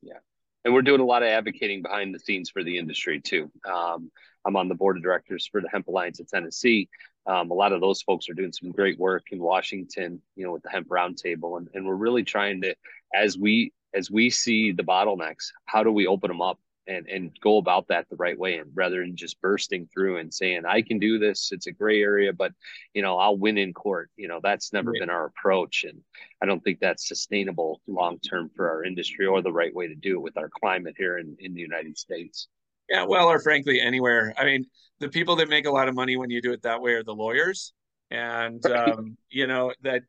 Yeah. 0.01 0.19
And 0.65 0.73
we're 0.73 0.81
doing 0.81 1.01
a 1.01 1.05
lot 1.05 1.23
of 1.23 1.29
advocating 1.29 1.81
behind 1.81 2.13
the 2.13 2.19
scenes 2.19 2.49
for 2.49 2.63
the 2.63 2.77
industry 2.77 3.19
too. 3.21 3.49
Um, 3.65 4.11
I'm 4.45 4.55
on 4.55 4.69
the 4.69 4.75
board 4.75 4.97
of 4.97 5.03
directors 5.03 5.47
for 5.51 5.61
the 5.61 5.69
Hemp 5.69 5.87
Alliance 5.87 6.19
of 6.19 6.27
Tennessee. 6.29 6.89
Um, 7.27 7.51
a 7.51 7.53
lot 7.53 7.73
of 7.73 7.81
those 7.81 8.01
folks 8.01 8.29
are 8.29 8.33
doing 8.33 8.53
some 8.53 8.71
great 8.71 8.97
work 8.99 9.25
in 9.31 9.39
Washington, 9.39 10.21
you 10.35 10.45
know, 10.45 10.53
with 10.53 10.63
the 10.63 10.69
Hemp 10.69 10.87
Roundtable, 10.87 11.57
and, 11.57 11.67
and 11.73 11.85
we're 11.85 11.95
really 11.95 12.23
trying 12.23 12.61
to, 12.61 12.75
as 13.13 13.37
we 13.37 13.73
as 13.93 14.11
we 14.11 14.29
see 14.29 14.71
the 14.71 14.83
bottlenecks, 14.83 15.51
how 15.65 15.83
do 15.83 15.91
we 15.91 16.07
open 16.07 16.29
them 16.29 16.41
up 16.41 16.59
and 16.87 17.07
and 17.07 17.31
go 17.41 17.57
about 17.57 17.87
that 17.87 18.07
the 18.09 18.15
right 18.15 18.37
way 18.37 18.57
and 18.57 18.71
rather 18.73 19.01
than 19.01 19.15
just 19.15 19.39
bursting 19.41 19.87
through 19.93 20.17
and 20.17 20.33
saying 20.33 20.63
i 20.65 20.81
can 20.81 20.99
do 20.99 21.19
this 21.19 21.49
it's 21.51 21.67
a 21.67 21.71
gray 21.71 22.01
area 22.01 22.31
but 22.33 22.51
you 22.93 23.01
know 23.01 23.17
i'll 23.17 23.37
win 23.37 23.57
in 23.57 23.73
court 23.73 24.09
you 24.15 24.27
know 24.27 24.39
that's 24.41 24.73
never 24.73 24.91
right. 24.91 24.99
been 24.99 25.09
our 25.09 25.25
approach 25.25 25.83
and 25.83 25.99
i 26.41 26.45
don't 26.45 26.63
think 26.63 26.79
that's 26.79 27.07
sustainable 27.07 27.81
long 27.87 28.17
term 28.19 28.49
for 28.55 28.69
our 28.69 28.83
industry 28.83 29.25
or 29.25 29.41
the 29.41 29.51
right 29.51 29.75
way 29.75 29.87
to 29.87 29.95
do 29.95 30.15
it 30.15 30.21
with 30.21 30.37
our 30.37 30.49
climate 30.49 30.95
here 30.97 31.17
in, 31.17 31.35
in 31.39 31.53
the 31.53 31.61
united 31.61 31.97
states 31.97 32.47
yeah 32.89 33.03
well 33.03 33.27
or 33.27 33.39
frankly 33.39 33.79
anywhere. 33.79 34.33
I 34.37 34.45
mean 34.45 34.65
the 34.99 35.09
people 35.09 35.35
that 35.37 35.49
make 35.49 35.65
a 35.65 35.71
lot 35.71 35.87
of 35.87 35.95
money 35.95 36.17
when 36.17 36.29
you 36.29 36.41
do 36.41 36.53
it 36.53 36.63
that 36.63 36.81
way 36.81 36.93
are 36.93 37.03
the 37.03 37.13
lawyers. 37.13 37.73
And 38.09 38.65
um, 38.67 39.17
you 39.29 39.47
know 39.47 39.73
that 39.83 40.01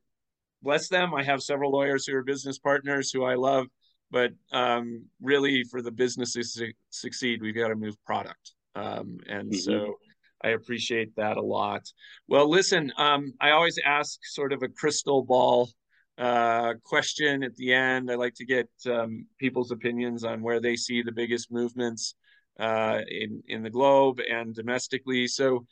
bless 0.62 0.88
them 0.88 1.14
i 1.14 1.22
have 1.22 1.42
several 1.42 1.70
lawyers 1.70 2.06
who 2.06 2.14
are 2.14 2.22
business 2.22 2.58
partners 2.58 3.10
who 3.10 3.24
i 3.24 3.34
love 3.34 3.66
but 4.10 4.30
um, 4.52 5.04
really 5.20 5.62
for 5.64 5.82
the 5.82 5.90
businesses 5.90 6.54
to 6.54 6.72
succeed 6.88 7.42
we've 7.42 7.54
got 7.54 7.68
to 7.68 7.74
move 7.74 7.94
product. 8.06 8.54
Um, 8.74 9.18
and 9.28 9.50
mm-hmm. 9.50 9.58
so 9.58 9.94
i 10.42 10.50
appreciate 10.50 11.14
that 11.16 11.36
a 11.36 11.42
lot. 11.42 11.82
Well 12.28 12.48
listen 12.48 12.92
um, 12.96 13.32
i 13.40 13.50
always 13.50 13.78
ask 13.84 14.18
sort 14.22 14.52
of 14.52 14.62
a 14.62 14.68
crystal 14.68 15.22
ball 15.22 15.70
uh, 16.16 16.74
question 16.84 17.44
at 17.44 17.54
the 17.54 17.72
end. 17.72 18.10
I 18.10 18.16
like 18.16 18.34
to 18.34 18.44
get 18.44 18.68
um, 18.90 19.26
people's 19.38 19.70
opinions 19.70 20.24
on 20.24 20.42
where 20.42 20.60
they 20.60 20.74
see 20.74 21.00
the 21.00 21.12
biggest 21.12 21.52
movements 21.52 22.16
uh, 22.58 23.00
in 23.08 23.42
in 23.48 23.62
the 23.62 23.70
globe 23.70 24.20
and 24.30 24.54
domestically 24.54 25.26
so 25.26 25.66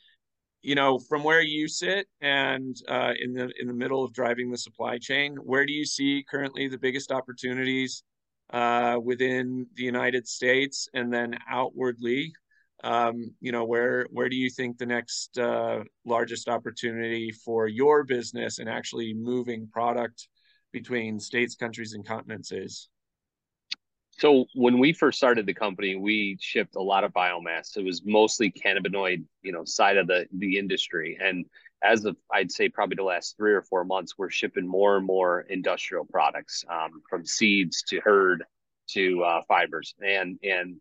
you 0.61 0.75
know 0.75 0.97
from 0.97 1.23
where 1.23 1.41
you 1.41 1.67
sit 1.67 2.07
and 2.21 2.77
uh, 2.87 3.13
in 3.19 3.33
the 3.33 3.51
in 3.59 3.67
the 3.67 3.73
middle 3.73 4.03
of 4.03 4.13
driving 4.13 4.49
the 4.49 4.57
supply 4.57 4.97
chain 4.97 5.35
where 5.35 5.65
do 5.65 5.73
you 5.73 5.85
see 5.85 6.25
currently 6.29 6.67
the 6.67 6.77
biggest 6.77 7.11
opportunities 7.11 8.03
uh, 8.51 8.97
within 9.03 9.67
the 9.75 9.83
United 9.83 10.27
States 10.27 10.87
and 10.93 11.11
then 11.11 11.37
outwardly. 11.49 12.33
Um, 12.83 13.33
you 13.41 13.51
know, 13.51 13.65
where 13.65 14.05
where 14.11 14.29
do 14.29 14.35
you 14.35 14.49
think 14.49 14.77
the 14.77 14.85
next 14.85 15.37
uh, 15.39 15.83
largest 16.05 16.47
opportunity 16.47 17.31
for 17.31 17.67
your 17.67 18.03
business 18.03 18.59
and 18.59 18.69
actually 18.69 19.13
moving 19.13 19.67
product 19.67 20.27
between 20.71 21.19
states, 21.19 21.55
countries, 21.55 21.93
and 21.93 22.05
continents 22.05 22.51
is? 22.51 22.89
So 24.19 24.45
when 24.55 24.79
we 24.79 24.93
first 24.93 25.17
started 25.17 25.45
the 25.45 25.53
company, 25.53 25.95
we 25.95 26.37
shipped 26.41 26.75
a 26.75 26.81
lot 26.81 27.03
of 27.03 27.13
biomass. 27.13 27.77
It 27.77 27.83
was 27.83 28.03
mostly 28.03 28.51
cannabinoid, 28.51 29.23
you 29.43 29.51
know, 29.51 29.63
side 29.63 29.97
of 29.97 30.07
the 30.07 30.27
the 30.35 30.57
industry, 30.57 31.17
and 31.21 31.45
as 31.83 32.05
of 32.05 32.17
I'd 32.31 32.51
say 32.51 32.69
probably 32.69 32.95
the 32.95 33.03
last 33.03 33.37
three 33.37 33.53
or 33.53 33.61
four 33.61 33.83
months, 33.83 34.17
we're 34.17 34.31
shipping 34.31 34.67
more 34.67 34.97
and 34.97 35.05
more 35.05 35.41
industrial 35.41 36.05
products 36.05 36.65
um, 36.69 37.01
from 37.09 37.25
seeds 37.25 37.83
to 37.89 37.99
hurd 37.99 38.43
to 38.89 39.23
uh, 39.23 39.41
fibers. 39.47 39.93
And 40.01 40.39
and 40.43 40.77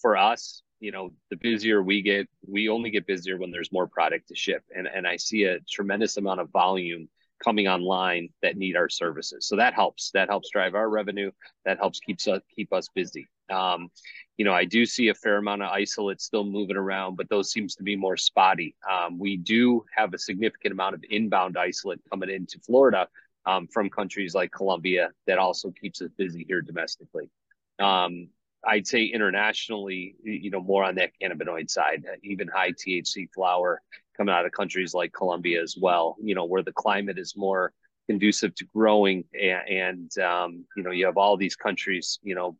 for 0.00 0.16
us, 0.16 0.62
you 0.80 0.90
know, 0.90 1.12
the 1.30 1.36
busier 1.36 1.80
we 1.80 2.02
get, 2.02 2.28
we 2.46 2.68
only 2.68 2.90
get 2.90 3.06
busier 3.06 3.38
when 3.38 3.52
there's 3.52 3.70
more 3.72 3.86
product 3.86 4.28
to 4.28 4.34
ship. 4.34 4.64
And 4.74 4.88
and 4.88 5.06
I 5.06 5.16
see 5.16 5.44
a 5.44 5.60
tremendous 5.70 6.16
amount 6.16 6.40
of 6.40 6.50
volume 6.50 7.08
coming 7.42 7.68
online 7.68 8.28
that 8.42 8.56
need 8.56 8.76
our 8.76 8.88
services. 8.88 9.46
So 9.46 9.56
that 9.56 9.74
helps. 9.74 10.10
That 10.12 10.28
helps 10.28 10.50
drive 10.50 10.74
our 10.74 10.88
revenue. 10.88 11.30
That 11.64 11.78
helps 11.78 12.00
keeps 12.00 12.28
us 12.28 12.40
keep 12.54 12.72
us 12.72 12.88
busy. 12.94 13.26
Um, 13.50 13.90
you 14.36 14.44
know, 14.44 14.54
I 14.54 14.64
do 14.64 14.86
see 14.86 15.08
a 15.08 15.14
fair 15.14 15.36
amount 15.36 15.62
of 15.62 15.70
isolate 15.70 16.20
still 16.20 16.44
moving 16.44 16.76
around, 16.76 17.16
but 17.16 17.28
those 17.28 17.50
seems 17.50 17.74
to 17.76 17.82
be 17.82 17.96
more 17.96 18.16
spotty. 18.16 18.74
Um, 18.90 19.18
we 19.18 19.36
do 19.36 19.84
have 19.94 20.14
a 20.14 20.18
significant 20.18 20.72
amount 20.72 20.94
of 20.94 21.04
inbound 21.10 21.58
isolate 21.58 22.00
coming 22.10 22.30
into 22.30 22.58
Florida 22.60 23.08
um, 23.44 23.66
from 23.66 23.90
countries 23.90 24.34
like 24.34 24.52
Colombia 24.52 25.10
that 25.26 25.38
also 25.38 25.70
keeps 25.70 26.00
us 26.00 26.10
busy 26.16 26.44
here 26.48 26.62
domestically. 26.62 27.30
Um, 27.78 28.28
I'd 28.64 28.86
say 28.86 29.04
internationally, 29.04 30.14
you 30.22 30.50
know, 30.50 30.60
more 30.60 30.84
on 30.84 30.94
that 30.94 31.10
cannabinoid 31.20 31.68
side, 31.68 32.04
even 32.22 32.46
high 32.46 32.70
THC 32.70 33.28
flower 33.34 33.82
coming 34.16 34.34
out 34.34 34.46
of 34.46 34.52
countries 34.52 34.94
like 34.94 35.12
Colombia 35.12 35.62
as 35.62 35.76
well, 35.76 36.16
you 36.22 36.34
know, 36.34 36.44
where 36.44 36.62
the 36.62 36.72
climate 36.72 37.18
is 37.18 37.36
more 37.36 37.72
conducive 38.08 38.54
to 38.56 38.64
growing 38.74 39.24
and, 39.32 39.68
and 39.68 40.18
um, 40.18 40.64
you 40.76 40.82
know, 40.82 40.90
you 40.90 41.06
have 41.06 41.16
all 41.16 41.36
these 41.36 41.56
countries, 41.56 42.18
you 42.22 42.34
know, 42.34 42.56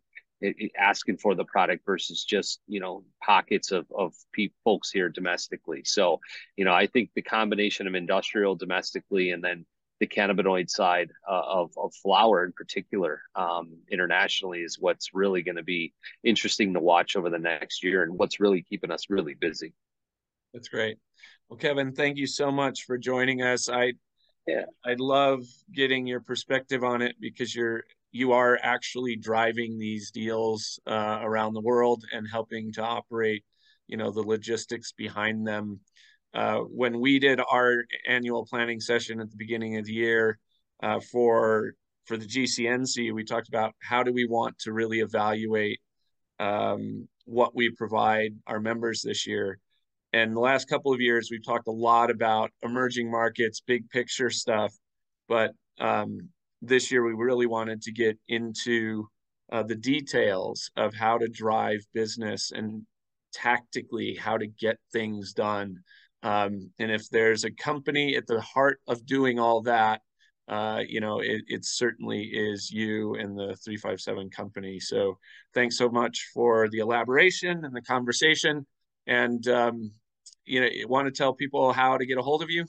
asking 0.78 1.16
for 1.16 1.34
the 1.34 1.44
product 1.44 1.84
versus 1.86 2.24
just 2.24 2.60
you 2.66 2.80
know 2.80 3.04
pockets 3.22 3.70
of 3.70 3.86
of 3.96 4.12
folks 4.64 4.90
here 4.90 5.08
domestically. 5.08 5.82
So 5.84 6.20
you 6.56 6.64
know 6.64 6.72
i 6.72 6.86
think 6.86 7.10
the 7.14 7.22
combination 7.22 7.86
of 7.86 7.94
industrial 7.94 8.54
domestically 8.54 9.30
and 9.30 9.42
then 9.42 9.64
the 10.00 10.06
cannabinoid 10.08 10.68
side 10.68 11.12
uh, 11.30 11.42
of, 11.46 11.70
of 11.76 11.94
flower 11.94 12.44
in 12.44 12.52
particular 12.52 13.22
um, 13.36 13.70
internationally 13.88 14.62
is 14.62 14.80
what's 14.80 15.14
really 15.14 15.42
going 15.42 15.56
to 15.56 15.62
be 15.62 15.92
interesting 16.24 16.74
to 16.74 16.80
watch 16.80 17.14
over 17.14 17.30
the 17.30 17.38
next 17.38 17.84
year 17.84 18.02
and 18.02 18.18
what's 18.18 18.40
really 18.40 18.62
keeping 18.62 18.90
us 18.90 19.10
really 19.10 19.34
busy 19.34 19.72
that's 20.52 20.68
great 20.68 20.96
well 21.48 21.58
kevin 21.58 21.92
thank 21.92 22.16
you 22.16 22.26
so 22.26 22.50
much 22.50 22.84
for 22.84 22.98
joining 22.98 23.42
us 23.42 23.68
i 23.68 23.92
yeah 24.46 24.64
i 24.84 24.94
love 24.98 25.42
getting 25.74 26.06
your 26.06 26.20
perspective 26.20 26.82
on 26.84 27.02
it 27.02 27.14
because 27.20 27.54
you're 27.54 27.84
you 28.12 28.32
are 28.32 28.58
actually 28.62 29.16
driving 29.16 29.78
these 29.78 30.10
deals 30.10 30.78
uh, 30.86 31.18
around 31.22 31.54
the 31.54 31.60
world 31.60 32.04
and 32.12 32.28
helping 32.30 32.70
to 32.74 32.82
operate, 32.82 33.42
you 33.88 33.96
know, 33.96 34.10
the 34.10 34.20
logistics 34.20 34.92
behind 34.92 35.46
them. 35.46 35.80
Uh, 36.34 36.58
when 36.58 37.00
we 37.00 37.18
did 37.18 37.40
our 37.50 37.84
annual 38.06 38.46
planning 38.46 38.80
session 38.80 39.20
at 39.20 39.30
the 39.30 39.36
beginning 39.36 39.78
of 39.78 39.86
the 39.86 39.92
year 39.92 40.38
uh, 40.82 41.00
for 41.00 41.72
for 42.04 42.16
the 42.16 42.26
GCNC, 42.26 43.12
we 43.12 43.24
talked 43.24 43.48
about 43.48 43.74
how 43.80 44.02
do 44.02 44.12
we 44.12 44.26
want 44.26 44.58
to 44.58 44.72
really 44.72 45.00
evaluate 45.00 45.80
um, 46.38 47.08
what 47.24 47.54
we 47.54 47.70
provide 47.76 48.32
our 48.46 48.60
members 48.60 49.02
this 49.02 49.26
year. 49.26 49.58
And 50.12 50.36
the 50.36 50.40
last 50.40 50.68
couple 50.68 50.92
of 50.92 51.00
years, 51.00 51.28
we've 51.30 51.44
talked 51.44 51.68
a 51.68 51.72
lot 51.72 52.10
about 52.10 52.50
emerging 52.62 53.10
markets, 53.10 53.62
big 53.66 53.88
picture 53.88 54.28
stuff, 54.28 54.74
but 55.26 55.52
um, 55.80 56.28
this 56.60 56.90
year 56.90 57.04
we 57.04 57.14
really 57.14 57.46
wanted 57.46 57.80
to 57.82 57.92
get 57.92 58.18
into 58.28 59.08
uh, 59.50 59.62
the 59.62 59.74
details 59.74 60.70
of 60.76 60.94
how 60.94 61.18
to 61.18 61.28
drive 61.28 61.80
business 61.94 62.52
and 62.52 62.82
tactically 63.32 64.14
how 64.14 64.36
to 64.36 64.46
get 64.46 64.78
things 64.92 65.32
done. 65.32 65.76
Um, 66.22 66.70
and 66.78 66.90
if 66.90 67.08
there's 67.10 67.44
a 67.44 67.50
company 67.50 68.14
at 68.16 68.26
the 68.26 68.40
heart 68.40 68.80
of 68.86 69.04
doing 69.06 69.38
all 69.38 69.62
that, 69.62 70.02
uh, 70.48 70.82
you 70.86 71.00
know, 71.00 71.20
it, 71.20 71.42
it, 71.48 71.64
certainly 71.64 72.22
is 72.24 72.70
you 72.70 73.14
and 73.14 73.36
the 73.36 73.56
357 73.64 74.28
company. 74.30 74.78
So 74.78 75.18
thanks 75.54 75.78
so 75.78 75.88
much 75.88 76.28
for 76.34 76.68
the 76.68 76.78
elaboration 76.78 77.64
and 77.64 77.74
the 77.74 77.82
conversation. 77.82 78.66
And, 79.06 79.46
um, 79.48 79.92
you 80.44 80.60
know, 80.60 80.68
you 80.70 80.88
want 80.88 81.06
to 81.06 81.12
tell 81.12 81.32
people 81.34 81.72
how 81.72 81.98
to 81.98 82.06
get 82.06 82.18
a 82.18 82.22
hold 82.22 82.42
of 82.42 82.50
you? 82.50 82.66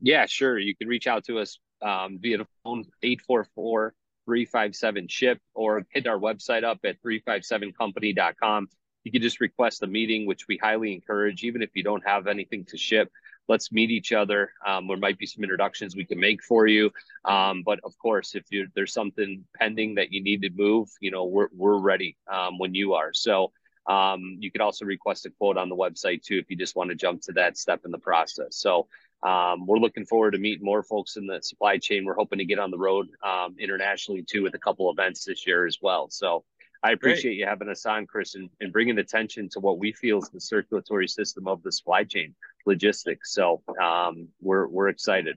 Yeah, 0.00 0.26
sure. 0.26 0.58
You 0.58 0.74
can 0.74 0.88
reach 0.88 1.06
out 1.06 1.24
to 1.26 1.38
us 1.38 1.58
um, 1.82 2.18
via 2.20 2.38
the 2.38 2.46
phone 2.64 2.84
844 3.02 3.94
357 4.26 5.08
ship 5.08 5.38
or 5.54 5.86
hit 5.90 6.06
our 6.06 6.18
website 6.18 6.64
up 6.64 6.78
at 6.84 7.02
357company.com. 7.02 8.68
You 9.04 9.12
can 9.12 9.22
just 9.22 9.40
request 9.40 9.82
a 9.82 9.86
meeting, 9.86 10.26
which 10.26 10.46
we 10.46 10.58
highly 10.58 10.92
encourage, 10.92 11.42
even 11.42 11.62
if 11.62 11.70
you 11.74 11.82
don't 11.82 12.06
have 12.06 12.26
anything 12.26 12.64
to 12.66 12.76
ship. 12.76 13.10
Let's 13.48 13.72
meet 13.72 13.90
each 13.90 14.12
other. 14.12 14.52
Um, 14.64 14.86
there 14.86 14.96
might 14.96 15.18
be 15.18 15.26
some 15.26 15.42
introductions 15.42 15.96
we 15.96 16.04
can 16.04 16.20
make 16.20 16.42
for 16.44 16.66
you. 16.66 16.90
Um, 17.24 17.62
but 17.64 17.80
of 17.82 17.96
course, 17.98 18.34
if 18.34 18.44
there's 18.74 18.92
something 18.92 19.44
pending 19.56 19.94
that 19.96 20.12
you 20.12 20.22
need 20.22 20.42
to 20.42 20.50
move, 20.50 20.88
you 21.00 21.10
know, 21.10 21.24
we're, 21.24 21.48
we're 21.52 21.78
ready 21.78 22.16
um, 22.30 22.58
when 22.58 22.74
you 22.74 22.94
are. 22.94 23.12
So 23.12 23.52
um, 23.86 24.36
you 24.40 24.50
could 24.50 24.60
also 24.60 24.84
request 24.84 25.26
a 25.26 25.30
quote 25.30 25.56
on 25.56 25.68
the 25.68 25.76
website 25.76 26.22
too 26.22 26.38
if 26.38 26.50
you 26.50 26.56
just 26.56 26.76
want 26.76 26.90
to 26.90 26.96
jump 26.96 27.22
to 27.22 27.32
that 27.32 27.56
step 27.56 27.80
in 27.84 27.90
the 27.90 27.98
process. 27.98 28.56
So 28.56 28.88
um, 29.22 29.66
we're 29.66 29.78
looking 29.78 30.06
forward 30.06 30.32
to 30.32 30.38
meeting 30.38 30.64
more 30.64 30.82
folks 30.82 31.16
in 31.16 31.26
the 31.26 31.40
supply 31.42 31.78
chain. 31.78 32.04
We're 32.04 32.14
hoping 32.14 32.38
to 32.38 32.44
get 32.44 32.58
on 32.58 32.70
the 32.70 32.78
road 32.78 33.08
um, 33.22 33.56
internationally 33.58 34.22
too 34.22 34.42
with 34.42 34.54
a 34.54 34.58
couple 34.58 34.90
events 34.90 35.24
this 35.24 35.46
year 35.46 35.66
as 35.66 35.78
well. 35.82 36.08
So 36.10 36.44
I 36.82 36.92
appreciate 36.92 37.32
Great. 37.32 37.38
you 37.38 37.46
having 37.46 37.68
us 37.68 37.84
on, 37.84 38.06
Chris, 38.06 38.34
and, 38.34 38.48
and 38.60 38.72
bringing 38.72 38.98
attention 38.98 39.48
to 39.50 39.60
what 39.60 39.78
we 39.78 39.92
feel 39.92 40.18
is 40.18 40.30
the 40.30 40.40
circulatory 40.40 41.08
system 41.08 41.46
of 41.46 41.62
the 41.62 41.72
supply 41.72 42.04
chain 42.04 42.34
logistics. 42.64 43.34
So 43.34 43.62
um, 43.82 44.28
we're 44.40 44.66
we're 44.66 44.88
excited. 44.88 45.36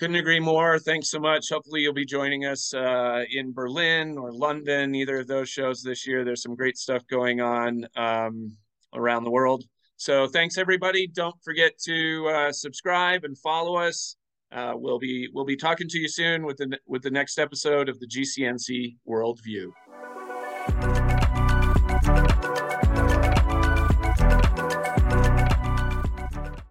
Couldn't 0.00 0.16
agree 0.16 0.40
more. 0.40 0.78
Thanks 0.78 1.10
so 1.10 1.20
much. 1.20 1.50
Hopefully, 1.50 1.82
you'll 1.82 1.92
be 1.92 2.06
joining 2.06 2.46
us 2.46 2.72
uh, 2.72 3.22
in 3.30 3.52
Berlin 3.52 4.16
or 4.16 4.32
London, 4.32 4.94
either 4.94 5.18
of 5.18 5.26
those 5.26 5.50
shows 5.50 5.82
this 5.82 6.06
year. 6.06 6.24
There's 6.24 6.42
some 6.42 6.54
great 6.54 6.78
stuff 6.78 7.06
going 7.06 7.42
on 7.42 7.84
um, 7.96 8.56
around 8.94 9.24
the 9.24 9.30
world. 9.30 9.62
So, 9.98 10.26
thanks 10.26 10.56
everybody. 10.56 11.06
Don't 11.06 11.36
forget 11.44 11.72
to 11.84 12.28
uh, 12.28 12.50
subscribe 12.50 13.24
and 13.24 13.36
follow 13.36 13.76
us. 13.76 14.16
Uh, 14.50 14.72
we'll 14.74 14.98
be 14.98 15.28
we'll 15.34 15.44
be 15.44 15.54
talking 15.54 15.86
to 15.90 15.98
you 15.98 16.08
soon 16.08 16.46
with 16.46 16.56
the 16.56 16.78
with 16.86 17.02
the 17.02 17.10
next 17.10 17.38
episode 17.38 17.90
of 17.90 18.00
the 18.00 18.06
GCNC 18.06 18.96
Worldview. 19.06 19.70